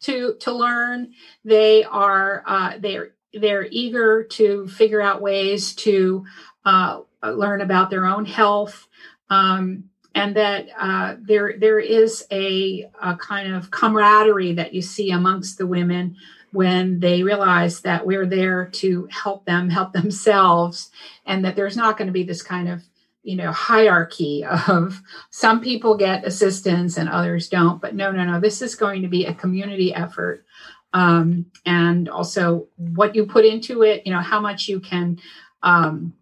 to 0.00 0.34
to 0.40 0.52
learn. 0.52 1.12
They 1.44 1.84
are 1.84 2.42
uh, 2.46 2.78
they're 2.78 3.12
they're 3.32 3.66
eager 3.70 4.24
to 4.24 4.66
figure 4.68 5.00
out 5.00 5.22
ways 5.22 5.74
to 5.74 6.24
uh, 6.64 7.00
learn 7.22 7.60
about 7.60 7.90
their 7.90 8.06
own 8.06 8.24
health, 8.24 8.88
um, 9.28 9.84
and 10.14 10.36
that 10.36 10.68
uh, 10.78 11.16
there 11.20 11.54
there 11.58 11.78
is 11.78 12.24
a, 12.30 12.90
a 13.02 13.16
kind 13.16 13.54
of 13.54 13.70
camaraderie 13.70 14.52
that 14.54 14.74
you 14.74 14.82
see 14.82 15.10
amongst 15.10 15.58
the 15.58 15.66
women 15.66 16.16
when 16.52 16.98
they 16.98 17.22
realize 17.22 17.82
that 17.82 18.04
we're 18.04 18.26
there 18.26 18.66
to 18.66 19.08
help 19.10 19.44
them 19.44 19.70
help 19.70 19.92
themselves, 19.92 20.90
and 21.26 21.44
that 21.44 21.56
there's 21.56 21.76
not 21.76 21.96
going 21.96 22.06
to 22.06 22.12
be 22.12 22.24
this 22.24 22.42
kind 22.42 22.68
of 22.68 22.82
you 23.22 23.36
know 23.36 23.52
hierarchy 23.52 24.44
of 24.68 25.00
some 25.30 25.60
people 25.60 25.96
get 25.96 26.26
assistance 26.26 26.96
and 26.96 27.08
others 27.08 27.48
don't 27.48 27.80
but 27.80 27.94
no 27.94 28.10
no 28.10 28.24
no 28.24 28.40
this 28.40 28.62
is 28.62 28.74
going 28.74 29.02
to 29.02 29.08
be 29.08 29.26
a 29.26 29.34
community 29.34 29.94
effort. 29.94 30.44
Um, 30.92 31.46
and 31.64 32.08
also 32.08 32.66
what 32.76 33.14
you 33.14 33.24
put 33.24 33.44
into 33.44 33.84
it 33.84 34.04
you 34.04 34.12
know 34.12 34.20
how 34.20 34.40
much 34.40 34.66
you 34.66 34.80
can 34.80 35.20
um, 35.62 36.14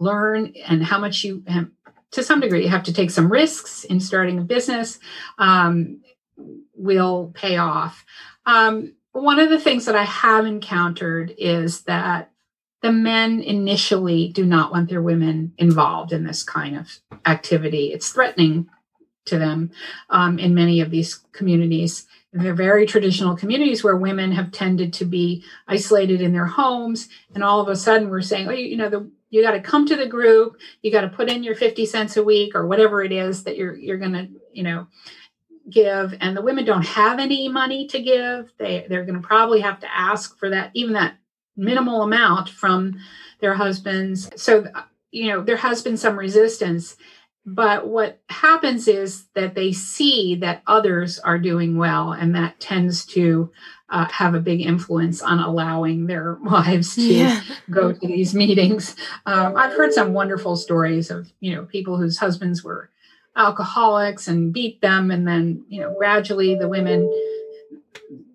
learn 0.00 0.54
and 0.66 0.82
how 0.82 0.98
much 0.98 1.22
you 1.22 1.44
to 2.10 2.22
some 2.22 2.40
degree 2.40 2.64
you 2.64 2.68
have 2.68 2.82
to 2.84 2.92
take 2.92 3.10
some 3.10 3.30
risks 3.30 3.84
in 3.84 4.00
starting 4.00 4.38
a 4.38 4.42
business 4.42 4.98
um, 5.38 6.00
will 6.74 7.30
pay 7.34 7.56
off. 7.56 8.04
Um, 8.46 8.94
one 9.12 9.38
of 9.38 9.50
the 9.50 9.60
things 9.60 9.86
that 9.86 9.96
i 9.96 10.04
have 10.04 10.46
encountered 10.46 11.34
is 11.36 11.82
that 11.82 12.30
the 12.82 12.92
men 12.92 13.40
initially 13.40 14.28
do 14.28 14.44
not 14.44 14.72
want 14.72 14.88
their 14.88 15.02
women 15.02 15.52
involved 15.58 16.12
in 16.12 16.24
this 16.24 16.42
kind 16.42 16.76
of 16.76 16.88
activity. 17.26 17.92
It's 17.92 18.10
threatening 18.10 18.68
to 19.26 19.38
them 19.38 19.70
um, 20.08 20.38
in 20.38 20.54
many 20.54 20.80
of 20.80 20.90
these 20.90 21.16
communities. 21.32 22.06
they're 22.32 22.54
very 22.54 22.86
traditional 22.86 23.36
communities 23.36 23.84
where 23.84 23.96
women 23.96 24.32
have 24.32 24.52
tended 24.52 24.92
to 24.94 25.04
be 25.04 25.44
isolated 25.68 26.20
in 26.20 26.32
their 26.32 26.46
homes, 26.46 27.08
and 27.34 27.44
all 27.44 27.60
of 27.60 27.68
a 27.68 27.76
sudden 27.76 28.08
we're 28.08 28.22
saying, 28.22 28.48
"Oh, 28.48 28.52
you, 28.52 28.66
you 28.66 28.76
know, 28.76 28.88
the, 28.88 29.10
you 29.30 29.42
got 29.42 29.52
to 29.52 29.60
come 29.60 29.84
to 29.86 29.96
the 29.96 30.06
group. 30.06 30.56
You 30.82 30.90
got 30.90 31.02
to 31.02 31.08
put 31.08 31.28
in 31.28 31.42
your 31.42 31.54
fifty 31.54 31.86
cents 31.86 32.16
a 32.16 32.24
week 32.24 32.54
or 32.54 32.66
whatever 32.66 33.02
it 33.02 33.12
is 33.12 33.44
that 33.44 33.56
you're 33.56 33.76
you're 33.76 33.98
going 33.98 34.12
to, 34.12 34.28
you 34.52 34.62
know." 34.62 34.86
give 35.68 36.16
and 36.20 36.36
the 36.36 36.42
women 36.42 36.64
don't 36.64 36.86
have 36.86 37.20
any 37.20 37.48
money 37.48 37.86
to 37.86 38.02
give 38.02 38.50
they 38.58 38.86
they're 38.88 39.04
going 39.04 39.20
to 39.20 39.24
probably 39.26 39.60
have 39.60 39.78
to 39.78 39.86
ask 39.96 40.36
for 40.36 40.50
that 40.50 40.70
even 40.74 40.94
that 40.94 41.16
minimal 41.56 42.02
amount 42.02 42.48
from 42.48 42.98
their 43.40 43.54
husbands. 43.54 44.30
So, 44.36 44.66
you 45.10 45.28
know, 45.28 45.42
there 45.42 45.56
has 45.56 45.82
been 45.82 45.96
some 45.96 46.18
resistance. 46.18 46.96
But 47.46 47.88
what 47.88 48.20
happens 48.28 48.86
is 48.86 49.24
that 49.34 49.54
they 49.54 49.72
see 49.72 50.36
that 50.36 50.62
others 50.66 51.18
are 51.18 51.38
doing 51.38 51.78
well, 51.78 52.12
and 52.12 52.34
that 52.34 52.60
tends 52.60 53.06
to 53.06 53.50
uh, 53.88 54.06
have 54.06 54.34
a 54.34 54.40
big 54.40 54.60
influence 54.60 55.22
on 55.22 55.40
allowing 55.40 56.06
their 56.06 56.34
wives 56.42 56.94
to 56.96 57.02
yeah. 57.02 57.40
go 57.70 57.92
to 57.92 58.06
these 58.06 58.34
meetings. 58.34 58.94
Um, 59.24 59.56
I've 59.56 59.72
heard 59.72 59.92
some 59.92 60.12
wonderful 60.12 60.54
stories 60.54 61.10
of 61.10 61.32
you 61.40 61.54
know 61.54 61.64
people 61.64 61.96
whose 61.96 62.18
husbands 62.18 62.62
were 62.62 62.90
alcoholics 63.36 64.28
and 64.28 64.52
beat 64.52 64.82
them, 64.82 65.10
and 65.10 65.26
then 65.26 65.64
you 65.68 65.80
know 65.80 65.94
gradually 65.96 66.56
the 66.56 66.68
women 66.68 67.10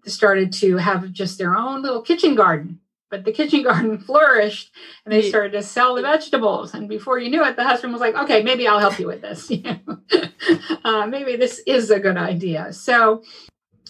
started 0.06 0.52
to 0.54 0.78
have 0.78 1.12
just 1.12 1.38
their 1.38 1.56
own 1.56 1.84
little 1.84 2.02
kitchen 2.02 2.36
garden 2.36 2.80
but 3.10 3.24
the 3.24 3.32
kitchen 3.32 3.64
garden 3.70 3.98
flourished 3.98 4.72
and 5.06 5.14
they 5.14 5.28
started 5.28 5.52
to 5.52 5.64
sell 5.64 5.96
the 5.96 6.02
vegetables. 6.02 6.74
And 6.74 6.90
before 6.90 7.20
you 7.20 7.30
knew 7.30 7.44
it 7.44 7.56
the 7.56 7.64
husband 7.64 7.94
was 7.94 8.02
like 8.02 8.16
okay 8.16 8.44
maybe 8.44 8.68
i'll 8.68 8.80
help 8.80 9.00
you 9.00 9.08
with 9.08 9.22
this. 9.22 9.50
You 9.66 9.80
uh, 10.84 11.08
maybe 11.08 11.36
this 11.36 11.62
is 11.66 11.90
a 11.90 12.00
good 12.00 12.18
idea. 12.18 12.74
So 12.74 13.24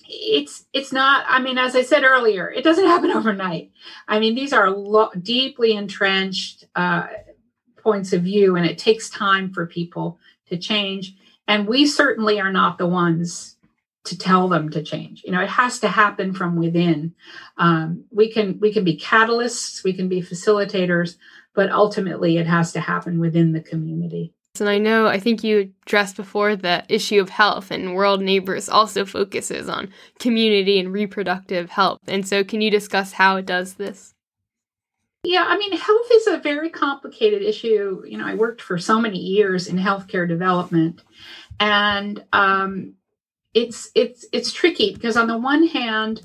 it's 0.08 0.65
it's 0.71 0.91
not 0.93 1.25
i 1.28 1.41
mean 1.41 1.58
as 1.58 1.75
i 1.75 1.82
said 1.82 2.04
earlier 2.04 2.47
it 2.49 2.63
doesn't 2.63 2.86
happen 2.93 3.12
overnight. 3.12 3.71
I 4.08 4.19
mean 4.19 4.36
these 4.36 4.54
are 4.54 4.69
lo- 4.69 5.12
deeply 5.21 5.73
entrenched 5.73 6.65
uh, 6.75 7.08
points 7.78 8.13
of 8.13 8.23
view 8.23 8.56
and 8.56 8.65
it 8.65 8.78
takes 8.78 9.10
time 9.10 9.54
for 9.54 9.65
people 9.65 10.19
to 10.47 10.58
change. 10.58 11.15
And 11.47 11.67
we 11.67 11.86
certainly 11.86 12.39
are 12.39 12.51
not 12.51 12.78
the 12.78 12.88
ones 12.88 13.54
to 14.05 14.17
tell 14.17 14.47
them 14.47 14.69
to 14.69 14.81
change 14.81 15.23
you 15.25 15.31
know 15.31 15.41
it 15.41 15.49
has 15.49 15.79
to 15.79 15.87
happen 15.87 16.33
from 16.33 16.55
within 16.55 17.13
um, 17.57 18.05
we 18.11 18.31
can 18.31 18.59
we 18.59 18.71
can 18.71 18.83
be 18.83 18.97
catalysts 18.97 19.83
we 19.83 19.93
can 19.93 20.07
be 20.07 20.21
facilitators 20.21 21.15
but 21.53 21.71
ultimately 21.71 22.37
it 22.37 22.47
has 22.47 22.71
to 22.71 22.79
happen 22.79 23.19
within 23.19 23.51
the 23.51 23.61
community 23.61 24.33
and 24.59 24.69
I 24.69 24.77
know, 24.77 25.07
I 25.07 25.19
think 25.19 25.43
you 25.43 25.71
addressed 25.85 26.15
before 26.15 26.55
the 26.55 26.83
issue 26.89 27.19
of 27.19 27.29
health, 27.29 27.71
and 27.71 27.95
World 27.95 28.21
Neighbors 28.21 28.69
also 28.69 29.05
focuses 29.05 29.67
on 29.67 29.91
community 30.19 30.79
and 30.79 30.93
reproductive 30.93 31.69
health. 31.69 31.99
And 32.07 32.27
so, 32.27 32.43
can 32.43 32.61
you 32.61 32.71
discuss 32.71 33.13
how 33.13 33.35
it 33.37 33.45
does 33.45 33.75
this? 33.75 34.13
Yeah, 35.23 35.45
I 35.47 35.57
mean, 35.57 35.71
health 35.75 36.07
is 36.11 36.27
a 36.27 36.37
very 36.37 36.69
complicated 36.69 37.41
issue. 37.41 38.03
You 38.05 38.17
know, 38.17 38.27
I 38.27 38.35
worked 38.35 38.61
for 38.61 38.77
so 38.77 38.99
many 38.99 39.17
years 39.17 39.67
in 39.67 39.77
healthcare 39.77 40.27
development, 40.27 41.03
and 41.59 42.23
um, 42.31 42.93
it's 43.55 43.89
it's 43.95 44.25
it's 44.33 44.51
tricky 44.51 44.93
because 44.93 45.17
on 45.17 45.27
the 45.27 45.37
one 45.37 45.65
hand 45.65 46.21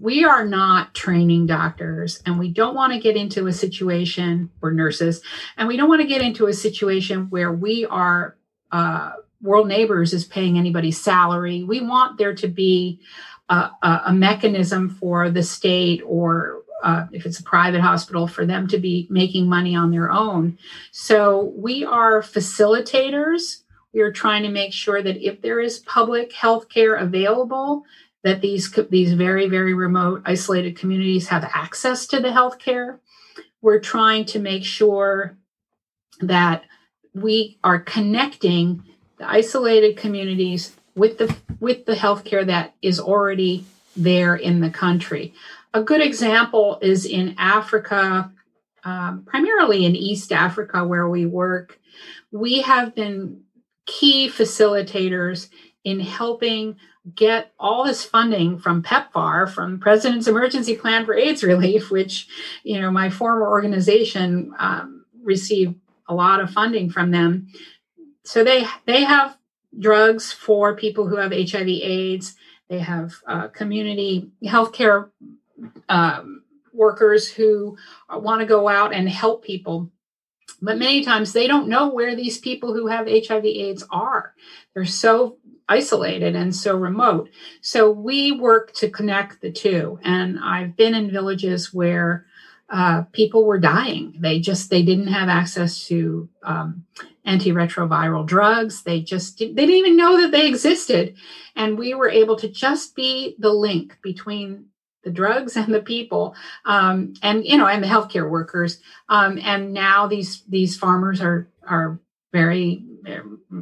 we 0.00 0.24
are 0.24 0.44
not 0.44 0.94
training 0.94 1.46
doctors 1.46 2.20
and 2.24 2.38
we 2.38 2.48
don't 2.48 2.74
want 2.74 2.92
to 2.92 2.98
get 2.98 3.14
into 3.14 3.46
a 3.46 3.52
situation 3.52 4.50
or 4.62 4.72
nurses 4.72 5.20
and 5.58 5.68
we 5.68 5.76
don't 5.76 5.88
want 5.88 6.00
to 6.00 6.08
get 6.08 6.22
into 6.22 6.46
a 6.46 6.52
situation 6.52 7.26
where 7.28 7.52
we 7.52 7.84
are 7.84 8.36
uh, 8.72 9.12
world 9.42 9.68
neighbors 9.68 10.14
is 10.14 10.24
paying 10.24 10.56
anybody's 10.56 11.00
salary 11.00 11.62
we 11.62 11.80
want 11.80 12.16
there 12.16 12.34
to 12.34 12.48
be 12.48 12.98
a, 13.50 13.70
a, 13.82 14.02
a 14.06 14.12
mechanism 14.12 14.88
for 14.88 15.30
the 15.30 15.42
state 15.42 16.00
or 16.06 16.62
uh, 16.82 17.06
if 17.12 17.26
it's 17.26 17.38
a 17.38 17.44
private 17.44 17.80
hospital, 17.80 18.26
for 18.26 18.44
them 18.44 18.66
to 18.66 18.76
be 18.76 19.06
making 19.08 19.48
money 19.48 19.76
on 19.76 19.92
their 19.92 20.10
own. 20.10 20.58
So 20.90 21.52
we 21.56 21.84
are 21.84 22.22
facilitators 22.22 23.61
we 23.92 24.00
are 24.00 24.12
trying 24.12 24.42
to 24.42 24.48
make 24.48 24.72
sure 24.72 25.02
that 25.02 25.24
if 25.24 25.42
there 25.42 25.60
is 25.60 25.80
public 25.80 26.32
health 26.32 26.68
care 26.68 26.96
available, 26.96 27.84
that 28.24 28.40
these 28.40 28.72
these 28.90 29.12
very 29.12 29.48
very 29.48 29.74
remote 29.74 30.22
isolated 30.24 30.78
communities 30.78 31.28
have 31.28 31.44
access 31.54 32.06
to 32.06 32.20
the 32.20 32.32
health 32.32 32.58
care. 32.58 33.00
We're 33.60 33.80
trying 33.80 34.24
to 34.26 34.38
make 34.38 34.64
sure 34.64 35.36
that 36.20 36.64
we 37.14 37.58
are 37.62 37.78
connecting 37.78 38.82
the 39.18 39.28
isolated 39.28 39.96
communities 39.96 40.74
with 40.94 41.18
the 41.18 41.34
with 41.60 41.84
the 41.86 41.94
healthcare 41.94 42.46
that 42.46 42.74
is 42.82 43.00
already 43.00 43.64
there 43.96 44.34
in 44.34 44.60
the 44.60 44.70
country. 44.70 45.34
A 45.74 45.82
good 45.82 46.02
example 46.02 46.78
is 46.82 47.06
in 47.06 47.34
Africa, 47.38 48.30
um, 48.84 49.24
primarily 49.24 49.84
in 49.84 49.96
East 49.96 50.32
Africa, 50.32 50.84
where 50.84 51.08
we 51.08 51.26
work. 51.26 51.78
We 52.30 52.62
have 52.62 52.94
been 52.94 53.42
key 53.92 54.28
facilitators 54.28 55.48
in 55.84 56.00
helping 56.00 56.76
get 57.14 57.52
all 57.58 57.84
this 57.84 58.04
funding 58.04 58.58
from 58.58 58.82
PEPFAR, 58.82 59.50
from 59.50 59.80
President's 59.80 60.28
Emergency 60.28 60.76
Plan 60.76 61.04
for 61.04 61.14
AIDS 61.14 61.42
Relief, 61.42 61.90
which, 61.90 62.28
you 62.62 62.80
know, 62.80 62.90
my 62.90 63.10
former 63.10 63.48
organization 63.48 64.54
um, 64.58 65.04
received 65.22 65.74
a 66.08 66.14
lot 66.14 66.40
of 66.40 66.50
funding 66.50 66.90
from 66.90 67.10
them. 67.10 67.48
So 68.24 68.44
they 68.44 68.64
they 68.86 69.02
have 69.04 69.36
drugs 69.78 70.32
for 70.32 70.76
people 70.76 71.08
who 71.08 71.16
have 71.16 71.32
HIV/AIDS. 71.32 72.36
They 72.68 72.78
have 72.78 73.14
uh, 73.26 73.48
community 73.48 74.30
healthcare 74.44 75.10
um, 75.88 76.44
workers 76.72 77.28
who 77.28 77.76
want 78.08 78.40
to 78.40 78.46
go 78.46 78.68
out 78.68 78.94
and 78.94 79.08
help 79.08 79.44
people. 79.44 79.90
But 80.62 80.78
many 80.78 81.04
times 81.04 81.32
they 81.32 81.48
don't 81.48 81.68
know 81.68 81.88
where 81.88 82.14
these 82.14 82.38
people 82.38 82.72
who 82.72 82.86
have 82.86 83.08
HIV/AIDS 83.08 83.84
are. 83.90 84.32
They're 84.72 84.84
so 84.84 85.38
isolated 85.68 86.36
and 86.36 86.54
so 86.54 86.76
remote. 86.76 87.30
So 87.60 87.90
we 87.90 88.32
work 88.32 88.72
to 88.74 88.88
connect 88.88 89.40
the 89.40 89.50
two. 89.50 89.98
And 90.04 90.38
I've 90.38 90.76
been 90.76 90.94
in 90.94 91.10
villages 91.10 91.74
where 91.74 92.26
uh, 92.70 93.02
people 93.12 93.44
were 93.44 93.58
dying. 93.58 94.14
They 94.18 94.40
just 94.40 94.70
they 94.70 94.82
didn't 94.82 95.08
have 95.08 95.28
access 95.28 95.86
to 95.88 96.28
um, 96.42 96.86
antiretroviral 97.26 98.26
drugs. 98.26 98.82
They 98.82 99.02
just 99.02 99.38
they 99.38 99.52
didn't 99.52 99.70
even 99.70 99.96
know 99.96 100.20
that 100.22 100.30
they 100.30 100.46
existed, 100.48 101.16
and 101.54 101.78
we 101.78 101.92
were 101.92 102.08
able 102.08 102.36
to 102.36 102.48
just 102.48 102.96
be 102.96 103.36
the 103.38 103.52
link 103.52 103.98
between 104.02 104.66
the 105.04 105.10
drugs 105.10 105.56
and 105.56 105.72
the 105.72 105.82
people, 105.82 106.34
um, 106.64 107.14
and 107.22 107.44
you 107.44 107.56
know, 107.56 107.66
and 107.66 107.82
the 107.82 107.88
healthcare 107.88 108.28
workers. 108.28 108.78
Um, 109.08 109.38
and 109.42 109.72
now 109.72 110.06
these 110.06 110.42
these 110.48 110.76
farmers 110.76 111.20
are 111.20 111.48
are 111.66 111.98
very 112.32 112.84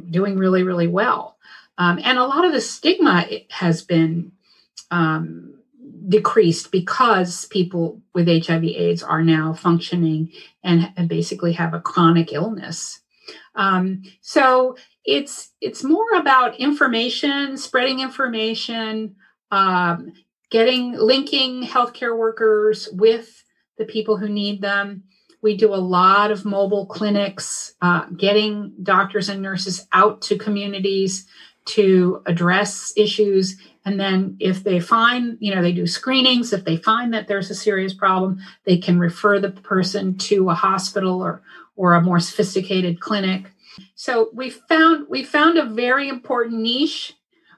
doing 0.09 0.37
really 0.37 0.63
really 0.63 0.87
well, 0.87 1.37
um, 1.77 1.99
and 2.03 2.17
a 2.17 2.25
lot 2.25 2.45
of 2.45 2.51
the 2.51 2.61
stigma 2.61 3.25
has 3.49 3.81
been 3.81 4.31
um, 4.91 5.55
decreased 6.07 6.71
because 6.71 7.45
people 7.45 8.01
with 8.13 8.27
HIV/AIDS 8.27 9.03
are 9.03 9.23
now 9.23 9.53
functioning 9.53 10.31
and, 10.63 10.91
and 10.97 11.07
basically 11.07 11.53
have 11.53 11.73
a 11.73 11.79
chronic 11.79 12.33
illness. 12.33 13.01
Um, 13.55 14.03
so 14.21 14.77
it's 15.05 15.51
it's 15.61 15.83
more 15.83 16.13
about 16.15 16.59
information, 16.59 17.57
spreading 17.57 17.99
information, 17.99 19.15
um, 19.51 20.13
getting 20.51 20.93
linking 20.93 21.63
healthcare 21.63 22.15
workers 22.15 22.87
with 22.91 23.43
the 23.77 23.85
people 23.85 24.17
who 24.17 24.29
need 24.29 24.61
them. 24.61 25.03
We 25.41 25.57
do 25.57 25.73
a 25.73 25.75
lot 25.75 26.29
of 26.29 26.45
mobile 26.45 26.85
clinics, 26.85 27.73
uh, 27.81 28.05
getting 28.15 28.73
doctors 28.83 29.27
and 29.27 29.41
nurses 29.41 29.87
out 29.91 30.21
to 30.23 30.37
communities 30.37 31.25
to 31.63 32.21
address 32.25 32.93
issues. 32.95 33.59
And 33.85 33.99
then 33.99 34.35
if 34.39 34.63
they 34.63 34.79
find, 34.79 35.37
you 35.39 35.53
know, 35.53 35.61
they 35.61 35.71
do 35.71 35.87
screenings. 35.87 36.53
If 36.53 36.65
they 36.65 36.77
find 36.77 37.13
that 37.13 37.27
there's 37.27 37.49
a 37.49 37.55
serious 37.55 37.93
problem, 37.93 38.39
they 38.65 38.77
can 38.77 38.99
refer 38.99 39.39
the 39.39 39.51
person 39.51 40.17
to 40.19 40.49
a 40.49 40.53
hospital 40.53 41.21
or 41.21 41.41
or 41.75 41.95
a 41.95 42.01
more 42.01 42.19
sophisticated 42.19 42.99
clinic. 42.99 43.51
So 43.95 44.29
we 44.33 44.49
found 44.49 45.07
we 45.09 45.23
found 45.23 45.57
a 45.57 45.65
very 45.65 46.09
important 46.09 46.61
niche. 46.61 47.13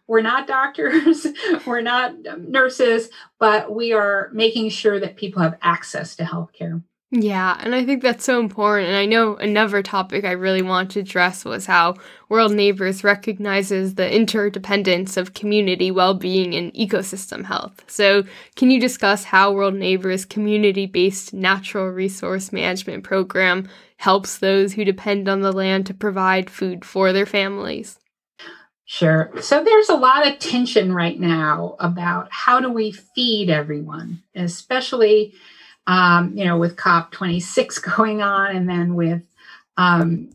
We're 0.08 0.22
not 0.22 0.48
doctors, 0.48 1.28
we're 1.66 1.82
not 1.82 2.14
um, 2.28 2.52
nurses, 2.52 3.10
but 3.40 3.74
we 3.74 3.94
are 3.94 4.30
making 4.34 4.70
sure 4.70 5.00
that 5.00 5.16
people 5.16 5.42
have 5.42 5.58
access 5.62 6.16
to 6.18 6.24
healthcare. 6.24 6.84
Yeah, 7.16 7.58
and 7.60 7.76
I 7.76 7.86
think 7.86 8.02
that's 8.02 8.26
so 8.26 8.40
important. 8.40 8.88
And 8.88 8.98
I 8.98 9.06
know 9.06 9.36
another 9.36 9.84
topic 9.84 10.26
I 10.26 10.32
really 10.32 10.64
want 10.64 10.90
to 10.92 11.02
address 11.02 11.46
was 11.46 11.68
how 11.68 11.94
World 12.28 12.54
Neighbors 12.54 13.04
recognizes 13.04 13.94
the 13.94 14.12
interdependence 14.12 15.16
of 15.16 15.36
community 15.36 15.92
well 15.92 16.16
being 16.16 16.56
and 16.56 16.74
ecosystem 16.74 17.46
health. 17.46 17.84
So, 17.86 18.24
can 18.56 18.72
you 18.72 18.80
discuss 18.80 19.26
how 19.26 19.52
World 19.52 19.76
Neighbors' 19.76 20.26
community 20.26 20.88
based 20.88 21.36
natural 21.36 21.86
resource 21.90 22.52
management 22.52 23.04
program 23.04 23.70
helps 23.98 24.40
those 24.40 24.74
who 24.74 24.84
depend 24.84 25.30
on 25.30 25.42
the 25.42 25.52
land 25.52 25.86
to 25.86 25.94
provide 25.94 26.50
food 26.50 26.84
for 26.84 27.14
their 27.14 27.28
families? 27.28 28.00
Sure. 28.86 29.32
So 29.42 29.64
there's 29.64 29.90
a 29.90 29.96
lot 29.96 30.28
of 30.28 30.40
tension 30.40 30.94
right 30.94 31.18
now 31.20 31.76
about 31.80 32.28
how 32.32 32.60
do 32.60 32.70
we 32.70 32.92
feed 32.92 33.50
everyone, 33.50 34.22
especially 34.36 35.34
um, 35.88 36.36
you 36.38 36.46
know, 36.46 36.58
with 36.58 36.78
COP26 36.78 37.80
going 37.98 38.22
on, 38.22 38.56
and 38.56 38.70
then 38.70 38.96
with 38.96 39.22
um, 39.78 40.30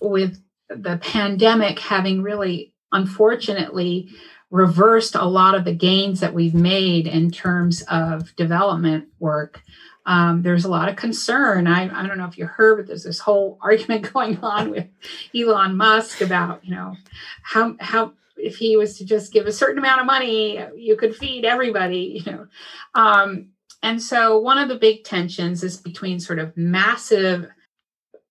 with 0.00 0.40
the 0.70 0.98
pandemic 0.98 1.78
having 1.78 2.22
really, 2.22 2.72
unfortunately, 2.92 4.10
reversed 4.50 5.14
a 5.14 5.24
lot 5.24 5.54
of 5.54 5.64
the 5.64 5.74
gains 5.74 6.20
that 6.20 6.34
we've 6.34 6.54
made 6.54 7.06
in 7.06 7.30
terms 7.30 7.82
of 7.90 8.34
development 8.36 9.08
work. 9.20 9.62
Um, 10.06 10.42
there's 10.42 10.64
a 10.64 10.70
lot 10.70 10.88
of 10.88 10.96
concern. 10.96 11.66
I, 11.66 11.84
I 11.84 12.06
don't 12.06 12.18
know 12.18 12.26
if 12.26 12.36
you 12.36 12.46
heard, 12.46 12.76
but 12.76 12.86
there's 12.86 13.04
this 13.04 13.20
whole 13.20 13.58
argument 13.62 14.12
going 14.12 14.38
on 14.40 14.70
with 14.70 14.86
Elon 15.34 15.76
Musk 15.76 16.20
about, 16.20 16.64
you 16.64 16.74
know, 16.74 16.96
how 17.42 17.76
how 17.80 18.12
if 18.36 18.56
he 18.56 18.76
was 18.76 18.98
to 18.98 19.04
just 19.04 19.32
give 19.32 19.46
a 19.46 19.52
certain 19.52 19.78
amount 19.78 20.00
of 20.00 20.06
money, 20.06 20.58
you 20.76 20.96
could 20.96 21.16
feed 21.16 21.44
everybody, 21.44 22.22
you 22.24 22.32
know. 22.32 22.46
Um, 22.94 23.50
and 23.82 24.02
so, 24.02 24.38
one 24.38 24.58
of 24.58 24.68
the 24.68 24.76
big 24.76 25.04
tensions 25.04 25.62
is 25.62 25.76
between 25.76 26.18
sort 26.18 26.38
of 26.38 26.56
massive 26.56 27.48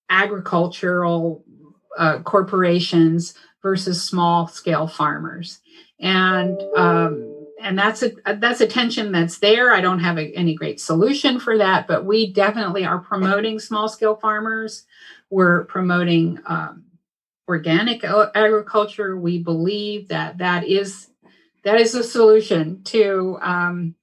agricultural 0.10 1.44
uh, 1.98 2.20
corporations 2.20 3.34
versus 3.62 4.04
small 4.04 4.48
scale 4.48 4.88
farmers. 4.88 5.60
And 6.00 6.62
um, 6.76 7.43
and 7.64 7.78
that's 7.78 8.04
a 8.04 8.12
that's 8.36 8.62
a 8.62 8.68
tension 8.68 9.12
that's 9.12 9.40
there. 9.40 9.74
I 9.74 9.82
don't 9.82 10.00
have 10.00 10.18
a, 10.18 10.32
any 10.36 10.54
great 10.54 10.80
solution 10.80 11.40
for 11.40 11.58
that, 11.58 11.88
but 11.88 12.06
we 12.06 12.32
definitely 12.32 12.86
are 12.86 13.00
promoting 13.00 13.60
small 13.60 13.90
scale 13.90 14.16
farmers. 14.16 14.86
We're 15.30 15.66
promoting 15.66 16.40
um, 16.46 16.84
organic 17.48 18.04
agriculture. 18.04 19.18
We 19.18 19.40
believe 19.40 20.10
that 20.10 20.38
that 20.38 20.68
is 20.68 21.10
that 21.64 21.80
is 21.80 21.96
a 21.96 22.04
solution 22.04 22.84
to 22.84 23.40
um, 23.42 23.96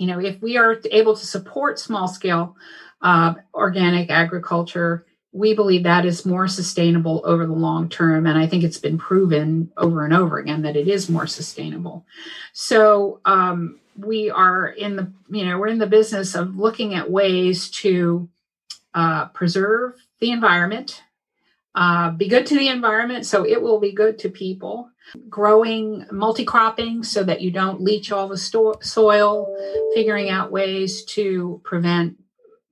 you 0.00 0.06
know, 0.06 0.18
if 0.18 0.40
we 0.40 0.56
are 0.56 0.80
able 0.90 1.14
to 1.14 1.26
support 1.26 1.78
small 1.78 2.08
scale 2.08 2.56
uh, 3.02 3.34
organic 3.52 4.08
agriculture, 4.10 5.04
we 5.32 5.54
believe 5.54 5.84
that 5.84 6.04
is 6.04 6.26
more 6.26 6.48
sustainable 6.48 7.22
over 7.24 7.46
the 7.46 7.52
long 7.52 7.88
term. 7.88 8.26
And 8.26 8.36
I 8.36 8.46
think 8.46 8.64
it's 8.64 8.78
been 8.78 8.98
proven 8.98 9.70
over 9.76 10.04
and 10.04 10.12
over 10.12 10.38
again 10.38 10.62
that 10.62 10.76
it 10.76 10.88
is 10.88 11.08
more 11.08 11.26
sustainable. 11.26 12.04
So 12.52 13.20
um, 13.24 13.78
we 13.96 14.30
are 14.30 14.68
in 14.68 14.96
the, 14.96 15.12
you 15.30 15.44
know, 15.44 15.58
we're 15.58 15.68
in 15.68 15.78
the 15.78 15.86
business 15.86 16.34
of 16.34 16.56
looking 16.56 16.94
at 16.94 17.10
ways 17.10 17.70
to 17.70 18.28
uh, 18.94 19.26
preserve 19.26 19.94
the 20.18 20.32
environment, 20.32 21.02
uh, 21.76 22.10
be 22.10 22.26
good 22.26 22.46
to 22.46 22.58
the 22.58 22.68
environment 22.68 23.24
so 23.24 23.46
it 23.46 23.62
will 23.62 23.78
be 23.78 23.92
good 23.92 24.18
to 24.18 24.28
people, 24.28 24.90
growing 25.28 26.04
multi-cropping 26.10 27.04
so 27.04 27.22
that 27.22 27.40
you 27.40 27.52
don't 27.52 27.80
leach 27.80 28.10
all 28.10 28.26
the 28.26 28.36
sto- 28.36 28.80
soil 28.80 29.56
figuring 29.94 30.28
out 30.28 30.50
ways 30.50 31.04
to 31.04 31.60
prevent 31.62 32.16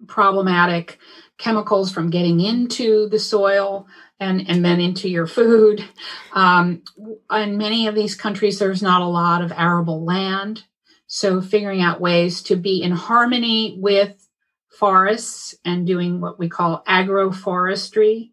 problematic 0.09 0.99
chemicals 1.39 1.93
from 1.93 2.11
getting 2.11 2.41
into 2.41 3.09
the 3.09 3.19
soil 3.19 3.87
and, 4.21 4.49
and 4.49 4.65
then 4.65 4.81
into 4.81 5.09
your 5.09 5.27
food. 5.27 5.85
Um, 6.33 6.83
in 7.31 7.57
many 7.57 7.87
of 7.87 7.95
these 7.95 8.15
countries 8.15 8.59
there's 8.59 8.83
not 8.83 9.03
a 9.03 9.07
lot 9.07 9.43
of 9.43 9.53
arable 9.53 10.05
land. 10.05 10.65
So 11.07 11.41
figuring 11.41 11.81
out 11.81 12.01
ways 12.01 12.43
to 12.43 12.57
be 12.57 12.83
in 12.83 12.93
harmony 12.93 13.77
with 13.79 14.29
forests 14.69 15.55
and 15.65 15.87
doing 15.87 16.21
what 16.21 16.39
we 16.39 16.49
call 16.49 16.83
agroforestry 16.87 18.31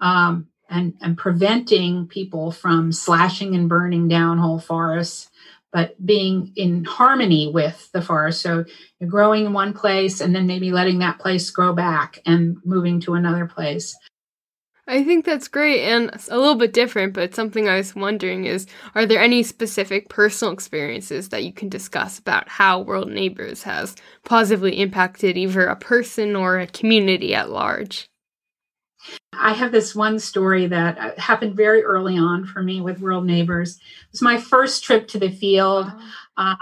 um, 0.00 0.48
and, 0.68 0.94
and 1.00 1.16
preventing 1.16 2.08
people 2.08 2.50
from 2.50 2.90
slashing 2.90 3.54
and 3.54 3.68
burning 3.68 4.08
down 4.08 4.38
whole 4.38 4.58
forests, 4.58 5.30
but 5.76 5.94
being 6.06 6.54
in 6.56 6.84
harmony 6.84 7.50
with 7.52 7.90
the 7.92 8.00
forest. 8.00 8.40
So 8.40 8.64
you're 8.98 9.10
growing 9.10 9.44
in 9.44 9.52
one 9.52 9.74
place 9.74 10.22
and 10.22 10.34
then 10.34 10.46
maybe 10.46 10.72
letting 10.72 11.00
that 11.00 11.18
place 11.18 11.50
grow 11.50 11.74
back 11.74 12.18
and 12.24 12.56
moving 12.64 12.98
to 13.00 13.12
another 13.12 13.44
place. 13.44 13.94
I 14.86 15.04
think 15.04 15.26
that's 15.26 15.48
great 15.48 15.82
and 15.82 16.10
a 16.30 16.38
little 16.38 16.54
bit 16.54 16.72
different, 16.72 17.12
but 17.12 17.34
something 17.34 17.68
I 17.68 17.76
was 17.76 17.94
wondering 17.94 18.46
is 18.46 18.66
are 18.94 19.04
there 19.04 19.20
any 19.20 19.42
specific 19.42 20.08
personal 20.08 20.54
experiences 20.54 21.28
that 21.28 21.44
you 21.44 21.52
can 21.52 21.68
discuss 21.68 22.18
about 22.18 22.48
how 22.48 22.80
World 22.80 23.10
Neighbors 23.10 23.62
has 23.64 23.96
positively 24.24 24.80
impacted 24.80 25.36
either 25.36 25.66
a 25.66 25.76
person 25.76 26.34
or 26.34 26.58
a 26.58 26.66
community 26.66 27.34
at 27.34 27.50
large? 27.50 28.08
I 29.32 29.52
have 29.52 29.72
this 29.72 29.94
one 29.94 30.18
story 30.18 30.66
that 30.66 30.98
uh, 30.98 31.20
happened 31.20 31.54
very 31.54 31.82
early 31.82 32.16
on 32.16 32.46
for 32.46 32.62
me 32.62 32.80
with 32.80 33.00
World 33.00 33.26
Neighbors. 33.26 33.76
It 33.76 34.12
was 34.12 34.22
my 34.22 34.38
first 34.38 34.84
trip 34.84 35.08
to 35.08 35.18
the 35.18 35.30
field. 35.30 35.90
Um, 36.36 36.56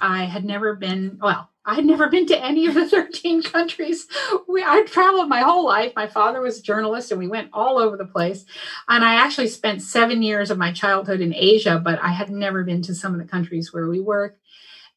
I 0.00 0.24
had 0.24 0.44
never 0.44 0.74
been, 0.74 1.18
well, 1.20 1.50
I 1.64 1.74
had 1.74 1.84
never 1.84 2.08
been 2.08 2.26
to 2.26 2.44
any 2.44 2.66
of 2.66 2.74
the 2.74 2.88
13 2.90 3.42
countries. 3.42 4.06
We, 4.48 4.62
I'd 4.62 4.86
traveled 4.86 5.28
my 5.28 5.40
whole 5.40 5.64
life. 5.64 5.92
My 5.94 6.06
father 6.06 6.40
was 6.40 6.58
a 6.58 6.62
journalist 6.62 7.10
and 7.10 7.20
we 7.20 7.28
went 7.28 7.50
all 7.52 7.78
over 7.78 7.96
the 7.96 8.06
place. 8.06 8.44
And 8.88 9.04
I 9.04 9.14
actually 9.14 9.48
spent 9.48 9.82
seven 9.82 10.22
years 10.22 10.50
of 10.50 10.58
my 10.58 10.72
childhood 10.72 11.20
in 11.20 11.34
Asia, 11.34 11.80
but 11.82 12.02
I 12.02 12.08
had 12.08 12.30
never 12.30 12.64
been 12.64 12.82
to 12.82 12.94
some 12.94 13.12
of 13.12 13.20
the 13.20 13.26
countries 13.26 13.72
where 13.72 13.88
we 13.88 14.00
work. 14.00 14.38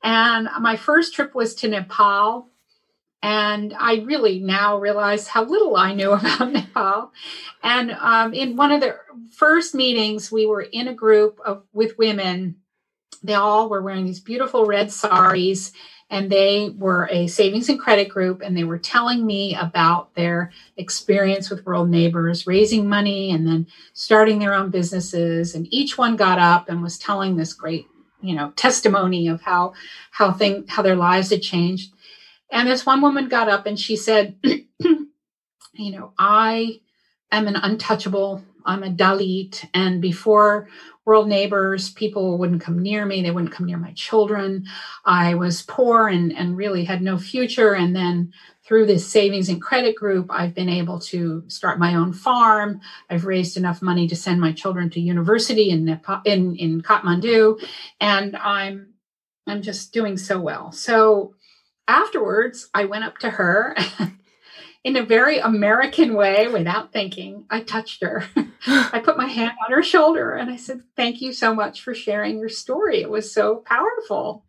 And 0.03 0.49
my 0.59 0.75
first 0.75 1.13
trip 1.13 1.35
was 1.35 1.55
to 1.55 1.67
Nepal. 1.67 2.49
And 3.23 3.73
I 3.79 4.01
really 4.01 4.39
now 4.39 4.77
realize 4.77 5.27
how 5.27 5.45
little 5.45 5.77
I 5.77 5.93
knew 5.93 6.11
about 6.11 6.51
Nepal. 6.51 7.11
And 7.63 7.91
um, 7.91 8.33
in 8.33 8.57
one 8.57 8.71
of 8.71 8.81
the 8.81 8.97
first 9.31 9.73
meetings, 9.73 10.31
we 10.31 10.45
were 10.45 10.61
in 10.61 10.89
a 10.89 10.93
group 10.93 11.39
of 11.43 11.63
with 11.71 11.97
women. 11.97 12.57
They 13.23 13.33
all 13.33 13.69
were 13.69 13.81
wearing 13.81 14.05
these 14.05 14.19
beautiful 14.19 14.65
red 14.65 14.91
saris 14.91 15.71
and 16.09 16.29
they 16.29 16.69
were 16.77 17.07
a 17.11 17.27
savings 17.27 17.69
and 17.69 17.79
credit 17.79 18.09
group 18.09 18.41
and 18.41 18.55
they 18.55 18.65
were 18.65 18.77
telling 18.77 19.25
me 19.25 19.55
about 19.55 20.13
their 20.13 20.51
experience 20.75 21.49
with 21.49 21.65
world 21.65 21.89
neighbors 21.89 22.45
raising 22.45 22.89
money 22.89 23.31
and 23.31 23.47
then 23.47 23.65
starting 23.93 24.39
their 24.39 24.53
own 24.53 24.69
businesses 24.69 25.55
and 25.55 25.65
each 25.71 25.97
one 25.97 26.17
got 26.17 26.37
up 26.37 26.67
and 26.67 26.83
was 26.83 26.99
telling 26.99 27.37
this 27.37 27.53
great 27.53 27.87
you 28.21 28.35
know 28.35 28.51
testimony 28.55 29.27
of 29.27 29.41
how 29.41 29.73
how 30.11 30.31
thing 30.31 30.65
how 30.67 30.81
their 30.81 30.95
lives 30.95 31.29
had 31.29 31.41
changed 31.41 31.92
and 32.53 32.67
this 32.67 32.85
one 32.85 33.01
woman 33.01 33.27
got 33.27 33.49
up 33.49 33.65
and 33.65 33.79
she 33.79 33.95
said 33.95 34.35
you 34.43 35.91
know 35.91 36.13
i 36.17 36.79
am 37.31 37.47
an 37.47 37.55
untouchable 37.57 38.41
i'm 38.65 38.83
a 38.83 38.89
dalit 38.89 39.65
and 39.73 40.01
before 40.01 40.69
world 41.05 41.27
neighbors 41.27 41.89
people 41.91 42.37
wouldn't 42.37 42.61
come 42.61 42.81
near 42.81 43.05
me 43.05 43.21
they 43.21 43.31
wouldn't 43.31 43.51
come 43.51 43.65
near 43.65 43.77
my 43.77 43.91
children. 43.93 44.65
I 45.05 45.35
was 45.35 45.63
poor 45.63 46.07
and, 46.07 46.31
and 46.31 46.55
really 46.55 46.85
had 46.85 47.01
no 47.01 47.17
future. 47.17 47.73
And 47.73 47.95
then 47.95 48.31
through 48.63 48.85
this 48.85 49.05
savings 49.05 49.49
and 49.49 49.61
credit 49.61 49.95
group 49.95 50.27
i've 50.29 50.53
been 50.53 50.69
able 50.69 50.99
to 50.99 51.43
start 51.47 51.79
my 51.79 51.95
own 51.95 52.13
farm. 52.13 52.79
I've 53.09 53.25
raised 53.25 53.57
enough 53.57 53.81
money 53.81 54.07
to 54.07 54.15
send 54.15 54.39
my 54.39 54.53
children 54.53 54.89
to 54.91 55.01
university 55.01 55.69
in 55.69 55.85
Nepal, 55.85 56.21
in, 56.25 56.55
in 56.55 56.81
kathmandu 56.81 57.61
and 57.99 58.37
i'm 58.37 58.93
i'm 59.47 59.61
just 59.61 59.91
doing 59.93 60.17
so 60.17 60.39
well. 60.39 60.71
So 60.71 61.35
afterwards 61.87 62.69
i 62.73 62.85
went 62.85 63.03
up 63.03 63.17
to 63.17 63.29
her 63.29 63.75
in 64.83 64.97
a 64.97 65.05
very 65.05 65.39
American 65.39 66.13
way, 66.13 66.47
without 66.47 66.91
thinking, 66.91 67.45
I 67.49 67.61
touched 67.61 68.03
her. 68.03 68.25
I 68.67 69.01
put 69.03 69.17
my 69.17 69.27
hand 69.27 69.53
on 69.65 69.71
her 69.71 69.83
shoulder 69.83 70.33
and 70.33 70.49
I 70.49 70.57
said, 70.57 70.81
Thank 70.95 71.21
you 71.21 71.33
so 71.33 71.55
much 71.55 71.81
for 71.81 71.93
sharing 71.93 72.39
your 72.39 72.49
story. 72.49 73.01
It 73.01 73.09
was 73.09 73.33
so 73.33 73.57
powerful. 73.65 74.43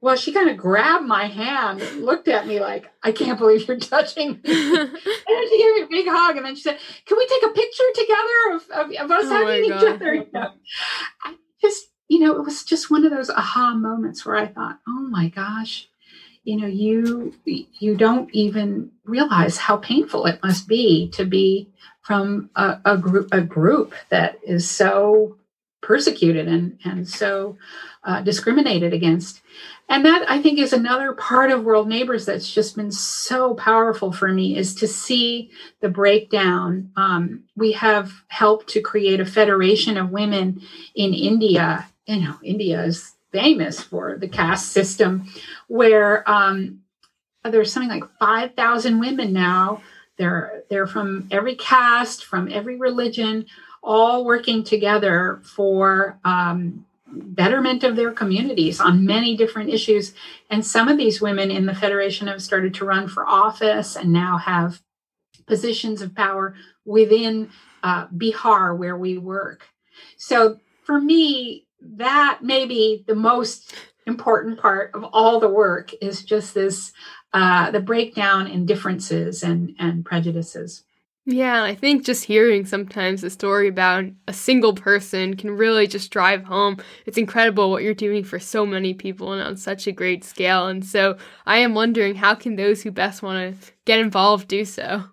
Well, 0.00 0.16
she 0.16 0.32
kind 0.32 0.50
of 0.50 0.58
grabbed 0.58 1.06
my 1.06 1.28
hand, 1.28 1.80
looked 2.02 2.28
at 2.28 2.46
me 2.46 2.60
like, 2.60 2.92
I 3.02 3.10
can't 3.10 3.38
believe 3.38 3.66
you're 3.66 3.78
touching 3.78 4.32
me. 4.32 4.40
and 4.44 5.48
she 5.48 5.58
gave 5.58 5.74
me 5.76 5.82
a 5.82 5.86
big 5.88 6.06
hug. 6.08 6.36
And 6.36 6.44
then 6.44 6.56
she 6.56 6.62
said, 6.62 6.78
Can 7.06 7.16
we 7.16 7.26
take 7.26 7.42
a 7.42 7.54
picture 7.54 7.84
together 7.94 8.52
of, 8.52 8.62
of, 8.70 9.04
of 9.04 9.10
us 9.10 9.24
oh 9.24 9.28
hugging 9.28 9.64
each 9.64 9.72
other? 9.72 10.14
You 10.14 10.26
know, 10.30 10.50
I 11.22 11.36
just, 11.62 11.86
you 12.08 12.18
know, 12.18 12.36
it 12.36 12.44
was 12.44 12.64
just 12.64 12.90
one 12.90 13.06
of 13.06 13.12
those 13.12 13.30
aha 13.30 13.74
moments 13.74 14.26
where 14.26 14.36
I 14.36 14.46
thought, 14.46 14.78
Oh 14.86 15.08
my 15.10 15.30
gosh, 15.30 15.88
you 16.44 16.56
know 16.58 16.66
you 16.66 17.34
you 17.80 17.96
don't 17.96 18.30
even 18.34 18.90
realize 19.04 19.58
how 19.58 19.76
painful 19.78 20.26
it 20.26 20.40
must 20.42 20.68
be 20.68 21.08
to 21.10 21.24
be 21.24 21.68
from 22.02 22.50
a, 22.56 22.78
a 22.84 22.98
group 22.98 23.28
a 23.32 23.40
group 23.40 23.94
that 24.10 24.38
is 24.46 24.70
so 24.70 25.36
persecuted 25.82 26.48
and 26.48 26.78
and 26.84 27.08
so 27.08 27.56
uh, 28.04 28.20
discriminated 28.22 28.92
against. 28.94 29.42
And 29.88 30.04
that 30.06 30.30
i 30.30 30.40
think 30.42 30.58
is 30.58 30.72
another 30.72 31.12
part 31.14 31.50
of 31.50 31.64
world 31.64 31.88
neighbors 31.88 32.26
that's 32.26 32.52
just 32.52 32.76
been 32.76 32.92
so 32.92 33.54
powerful 33.54 34.12
for 34.12 34.28
me 34.28 34.56
is 34.56 34.74
to 34.76 34.88
see 34.88 35.50
the 35.80 35.90
breakdown. 35.90 36.92
Um, 36.96 37.44
we 37.56 37.72
have 37.72 38.12
helped 38.28 38.68
to 38.70 38.82
create 38.82 39.20
a 39.20 39.26
federation 39.26 39.96
of 39.98 40.10
women 40.10 40.62
in 40.94 41.14
india. 41.14 41.88
You 42.06 42.20
know 42.22 42.36
india 42.44 42.84
is 42.84 43.13
famous 43.34 43.80
for 43.80 44.16
the 44.16 44.28
caste 44.28 44.70
system, 44.70 45.26
where 45.66 46.28
um, 46.30 46.80
there's 47.42 47.72
something 47.72 47.90
like 47.90 48.08
5,000 48.20 49.00
women 49.00 49.32
now. 49.32 49.82
They're 50.16 50.62
they're 50.70 50.86
from 50.86 51.26
every 51.32 51.56
caste, 51.56 52.24
from 52.24 52.48
every 52.50 52.76
religion, 52.76 53.46
all 53.82 54.24
working 54.24 54.62
together 54.62 55.40
for 55.42 56.18
um, 56.24 56.86
betterment 57.08 57.82
of 57.82 57.96
their 57.96 58.12
communities 58.12 58.80
on 58.80 59.04
many 59.04 59.36
different 59.36 59.70
issues. 59.70 60.14
And 60.50 60.64
some 60.64 60.88
of 60.88 60.96
these 60.96 61.20
women 61.20 61.50
in 61.50 61.66
the 61.66 61.74
federation 61.74 62.28
have 62.28 62.40
started 62.40 62.74
to 62.74 62.84
run 62.84 63.08
for 63.08 63.26
office 63.26 63.96
and 63.96 64.12
now 64.12 64.38
have 64.38 64.80
positions 65.46 66.00
of 66.00 66.14
power 66.14 66.54
within 66.84 67.50
uh, 67.82 68.06
Bihar, 68.08 68.78
where 68.78 68.96
we 68.96 69.18
work. 69.18 69.66
So 70.16 70.60
for 70.84 71.00
me, 71.00 71.66
that 71.96 72.40
may 72.42 72.66
be 72.66 73.04
the 73.06 73.14
most 73.14 73.74
important 74.06 74.58
part 74.58 74.90
of 74.94 75.04
all 75.12 75.40
the 75.40 75.48
work 75.48 75.92
is 76.00 76.24
just 76.24 76.54
this 76.54 76.92
uh, 77.32 77.70
the 77.70 77.80
breakdown 77.80 78.46
in 78.46 78.66
differences 78.66 79.42
and 79.42 79.74
and 79.78 80.04
prejudices. 80.04 80.84
Yeah 81.26 81.62
i 81.62 81.74
think 81.74 82.04
just 82.04 82.24
hearing 82.24 82.66
sometimes 82.66 83.24
a 83.24 83.30
story 83.30 83.66
about 83.66 84.04
a 84.28 84.32
single 84.32 84.74
person 84.74 85.36
can 85.36 85.50
really 85.50 85.86
just 85.86 86.10
drive 86.10 86.44
home. 86.44 86.76
It's 87.06 87.16
incredible 87.16 87.70
what 87.70 87.82
you're 87.82 87.94
doing 87.94 88.24
for 88.24 88.38
so 88.38 88.66
many 88.66 88.92
people 88.92 89.32
and 89.32 89.42
on 89.42 89.56
such 89.56 89.86
a 89.86 89.92
great 89.92 90.22
scale 90.22 90.66
and 90.66 90.84
so 90.84 91.16
i 91.46 91.58
am 91.58 91.74
wondering 91.74 92.14
how 92.14 92.34
can 92.34 92.56
those 92.56 92.82
who 92.82 92.90
best 92.90 93.22
want 93.22 93.62
to 93.62 93.72
get 93.86 94.00
involved 94.00 94.48
do 94.48 94.64
so 94.64 95.04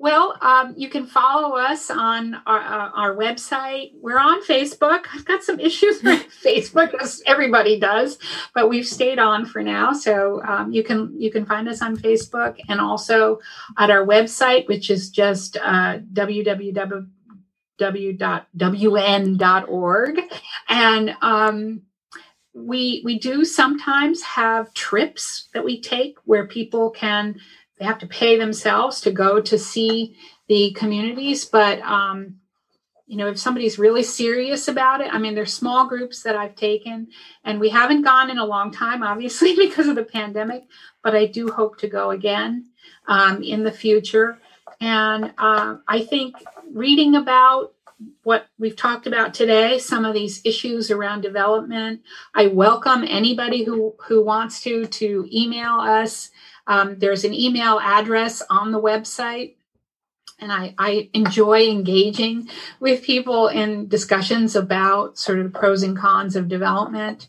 well, 0.00 0.36
um, 0.40 0.72
you 0.78 0.88
can 0.88 1.04
follow 1.04 1.58
us 1.58 1.90
on 1.90 2.40
our, 2.46 2.58
uh, 2.58 2.88
our 2.94 3.14
website. 3.14 3.92
We're 4.00 4.18
on 4.18 4.42
Facebook. 4.44 5.04
I've 5.12 5.26
got 5.26 5.42
some 5.42 5.60
issues 5.68 6.02
with 6.02 6.26
Facebook, 6.42 6.94
as 6.94 7.22
everybody 7.26 7.78
does, 7.78 8.16
but 8.54 8.70
we've 8.70 8.86
stayed 8.86 9.18
on 9.18 9.44
for 9.44 9.62
now. 9.62 9.92
So 9.92 10.42
um, 10.44 10.72
you 10.72 10.82
can 10.82 11.14
you 11.20 11.30
can 11.30 11.44
find 11.44 11.68
us 11.68 11.82
on 11.82 11.98
Facebook 11.98 12.56
and 12.70 12.80
also 12.80 13.40
at 13.76 13.90
our 13.90 14.06
website, 14.06 14.66
which 14.68 14.88
is 14.88 15.10
just 15.10 15.58
uh, 15.58 15.98
www.wn.org. 16.14 17.10
And 20.70 21.16
um, 21.20 21.82
we 22.54 23.02
we 23.04 23.18
do 23.18 23.44
sometimes 23.44 24.22
have 24.22 24.72
trips 24.72 25.48
that 25.52 25.62
we 25.62 25.78
take 25.78 26.16
where 26.24 26.46
people 26.46 26.88
can 26.88 27.38
they 27.80 27.86
have 27.86 27.98
to 27.98 28.06
pay 28.06 28.38
themselves 28.38 29.00
to 29.00 29.10
go 29.10 29.40
to 29.40 29.58
see 29.58 30.16
the 30.48 30.70
communities 30.72 31.44
but 31.46 31.80
um, 31.80 32.36
you 33.06 33.16
know 33.16 33.26
if 33.26 33.38
somebody's 33.38 33.78
really 33.78 34.04
serious 34.04 34.68
about 34.68 35.00
it 35.00 35.12
i 35.12 35.18
mean 35.18 35.34
there's 35.34 35.52
small 35.52 35.88
groups 35.88 36.22
that 36.22 36.36
i've 36.36 36.54
taken 36.54 37.08
and 37.44 37.58
we 37.58 37.68
haven't 37.68 38.02
gone 38.02 38.30
in 38.30 38.38
a 38.38 38.44
long 38.44 38.70
time 38.70 39.02
obviously 39.02 39.56
because 39.56 39.88
of 39.88 39.96
the 39.96 40.04
pandemic 40.04 40.64
but 41.02 41.16
i 41.16 41.26
do 41.26 41.48
hope 41.48 41.76
to 41.78 41.88
go 41.88 42.10
again 42.10 42.66
um, 43.08 43.42
in 43.42 43.64
the 43.64 43.72
future. 43.72 44.38
And 44.80 45.32
uh, 45.36 45.78
i 45.88 46.00
think 46.00 46.36
reading 46.72 47.16
about 47.16 47.72
what 48.22 48.46
we've 48.58 48.76
talked 48.76 49.06
about 49.06 49.34
today 49.34 49.78
some 49.78 50.04
of 50.04 50.14
these 50.14 50.40
issues 50.44 50.90
around 50.90 51.20
development 51.20 52.00
i 52.34 52.46
welcome 52.46 53.04
anybody 53.06 53.64
who 53.64 53.94
who 54.06 54.24
wants 54.24 54.62
to 54.62 54.86
to 54.86 55.28
email 55.32 55.74
us 55.80 56.30
um, 56.66 56.98
there's 56.98 57.24
an 57.24 57.34
email 57.34 57.78
address 57.80 58.42
on 58.50 58.72
the 58.72 58.80
website. 58.80 59.54
And 60.38 60.50
I, 60.50 60.74
I 60.78 61.10
enjoy 61.12 61.68
engaging 61.68 62.48
with 62.80 63.02
people 63.02 63.48
in 63.48 63.88
discussions 63.88 64.56
about 64.56 65.18
sort 65.18 65.38
of 65.38 65.52
pros 65.52 65.82
and 65.82 65.96
cons 65.96 66.34
of 66.34 66.48
development 66.48 67.28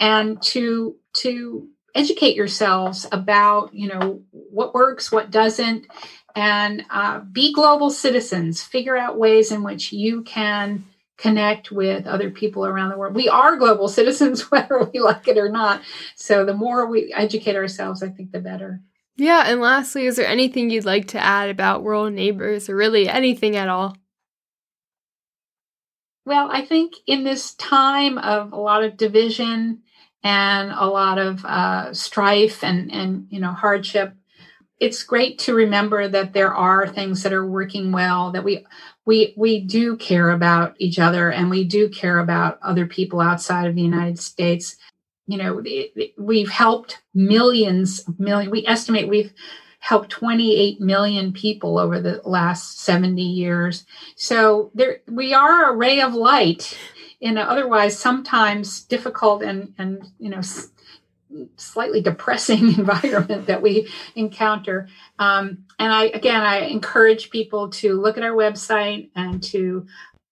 and 0.00 0.40
to, 0.44 0.96
to 1.18 1.68
educate 1.94 2.36
yourselves 2.36 3.06
about, 3.12 3.74
you 3.74 3.88
know, 3.88 4.22
what 4.30 4.72
works, 4.72 5.12
what 5.12 5.30
doesn't, 5.30 5.88
and 6.34 6.86
uh, 6.88 7.18
be 7.20 7.52
global 7.52 7.90
citizens. 7.90 8.62
Figure 8.62 8.96
out 8.96 9.18
ways 9.18 9.52
in 9.52 9.62
which 9.62 9.92
you 9.92 10.22
can 10.22 10.84
connect 11.18 11.70
with 11.70 12.06
other 12.06 12.30
people 12.30 12.64
around 12.64 12.90
the 12.90 12.96
world. 12.96 13.14
We 13.14 13.28
are 13.28 13.56
global 13.56 13.88
citizens, 13.98 14.50
whether 14.50 14.82
we 14.84 15.00
like 15.00 15.28
it 15.28 15.36
or 15.36 15.50
not. 15.50 15.82
So 16.16 16.44
the 16.44 16.54
more 16.54 16.86
we 16.86 17.12
educate 17.14 17.56
ourselves, 17.56 18.02
I 18.02 18.08
think 18.08 18.32
the 18.32 18.40
better. 18.40 18.80
Yeah, 19.16 19.42
and 19.46 19.60
lastly, 19.60 20.06
is 20.06 20.14
there 20.14 20.28
anything 20.28 20.70
you'd 20.70 20.84
like 20.84 21.08
to 21.08 21.18
add 21.18 21.50
about 21.50 21.82
world 21.82 22.12
neighbors 22.12 22.70
or 22.70 22.76
really 22.76 23.08
anything 23.08 23.56
at 23.56 23.68
all? 23.68 23.96
Well, 26.24 26.48
I 26.52 26.64
think 26.64 26.92
in 27.06 27.24
this 27.24 27.54
time 27.54 28.18
of 28.18 28.52
a 28.52 28.60
lot 28.60 28.84
of 28.84 28.96
division 28.96 29.82
and 30.22 30.70
a 30.70 30.86
lot 30.86 31.18
of 31.18 31.44
uh, 31.44 31.94
strife 31.94 32.62
and, 32.62 32.92
and 32.92 33.26
you 33.30 33.40
know 33.40 33.50
hardship, 33.50 34.14
it's 34.78 35.02
great 35.02 35.38
to 35.40 35.54
remember 35.54 36.06
that 36.06 36.32
there 36.32 36.54
are 36.54 36.86
things 36.86 37.22
that 37.22 37.32
are 37.32 37.46
working 37.46 37.90
well 37.90 38.30
that 38.32 38.44
we 38.44 38.64
we 39.08 39.34
we 39.36 39.60
do 39.60 39.96
care 39.96 40.30
about 40.30 40.74
each 40.78 40.98
other 40.98 41.32
and 41.32 41.50
we 41.50 41.64
do 41.64 41.88
care 41.88 42.18
about 42.18 42.58
other 42.62 42.86
people 42.86 43.20
outside 43.20 43.66
of 43.66 43.74
the 43.74 43.82
United 43.82 44.18
States 44.18 44.76
you 45.28 45.36
know, 45.36 45.62
we've 46.16 46.48
helped 46.48 47.02
millions, 47.14 48.02
million. 48.18 48.50
We 48.50 48.66
estimate 48.66 49.08
we've 49.08 49.32
helped 49.78 50.10
28 50.10 50.80
million 50.80 51.32
people 51.32 51.78
over 51.78 52.00
the 52.00 52.20
last 52.24 52.80
70 52.80 53.22
years. 53.22 53.84
So 54.16 54.70
there, 54.74 55.00
we 55.06 55.34
are 55.34 55.70
a 55.70 55.76
ray 55.76 56.00
of 56.00 56.14
light 56.14 56.76
in 57.20 57.36
an 57.36 57.46
otherwise 57.46 57.98
sometimes 57.98 58.84
difficult 58.84 59.42
and 59.42 59.74
and 59.76 60.02
you 60.18 60.30
know 60.30 60.40
slightly 61.56 62.00
depressing 62.00 62.72
environment 62.78 63.46
that 63.46 63.62
we 63.62 63.88
encounter. 64.14 64.88
Um, 65.18 65.64
and 65.78 65.92
I, 65.92 66.04
again, 66.06 66.42
I 66.42 66.60
encourage 66.60 67.30
people 67.30 67.70
to 67.70 68.00
look 68.00 68.16
at 68.16 68.24
our 68.24 68.32
website 68.32 69.10
and 69.14 69.42
to 69.44 69.86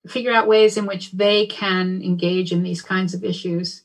figure 0.06 0.32
out 0.32 0.46
ways 0.46 0.76
in 0.76 0.86
which 0.86 1.12
they 1.12 1.46
can 1.46 2.02
engage 2.02 2.52
in 2.52 2.62
these 2.62 2.82
kinds 2.82 3.14
of 3.14 3.24
issues. 3.24 3.82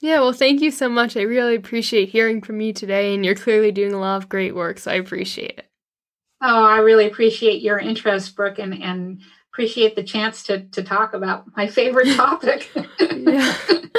Yeah, 0.00 0.20
well, 0.20 0.32
thank 0.32 0.62
you 0.62 0.70
so 0.70 0.88
much. 0.88 1.16
I 1.16 1.22
really 1.22 1.54
appreciate 1.54 2.08
hearing 2.08 2.40
from 2.40 2.60
you 2.60 2.72
today, 2.72 3.14
and 3.14 3.24
you're 3.24 3.34
clearly 3.34 3.70
doing 3.70 3.92
a 3.92 4.00
lot 4.00 4.16
of 4.16 4.30
great 4.30 4.54
work, 4.54 4.78
so 4.78 4.90
I 4.90 4.94
appreciate 4.94 5.58
it. 5.58 5.66
Oh, 6.42 6.64
I 6.64 6.78
really 6.78 7.06
appreciate 7.06 7.60
your 7.60 7.78
interest, 7.78 8.34
Brooke, 8.34 8.58
and, 8.58 8.82
and 8.82 9.20
appreciate 9.52 9.96
the 9.96 10.02
chance 10.02 10.42
to, 10.44 10.62
to 10.68 10.82
talk 10.82 11.12
about 11.12 11.54
my 11.54 11.66
favorite 11.66 12.08
topic. 12.16 12.70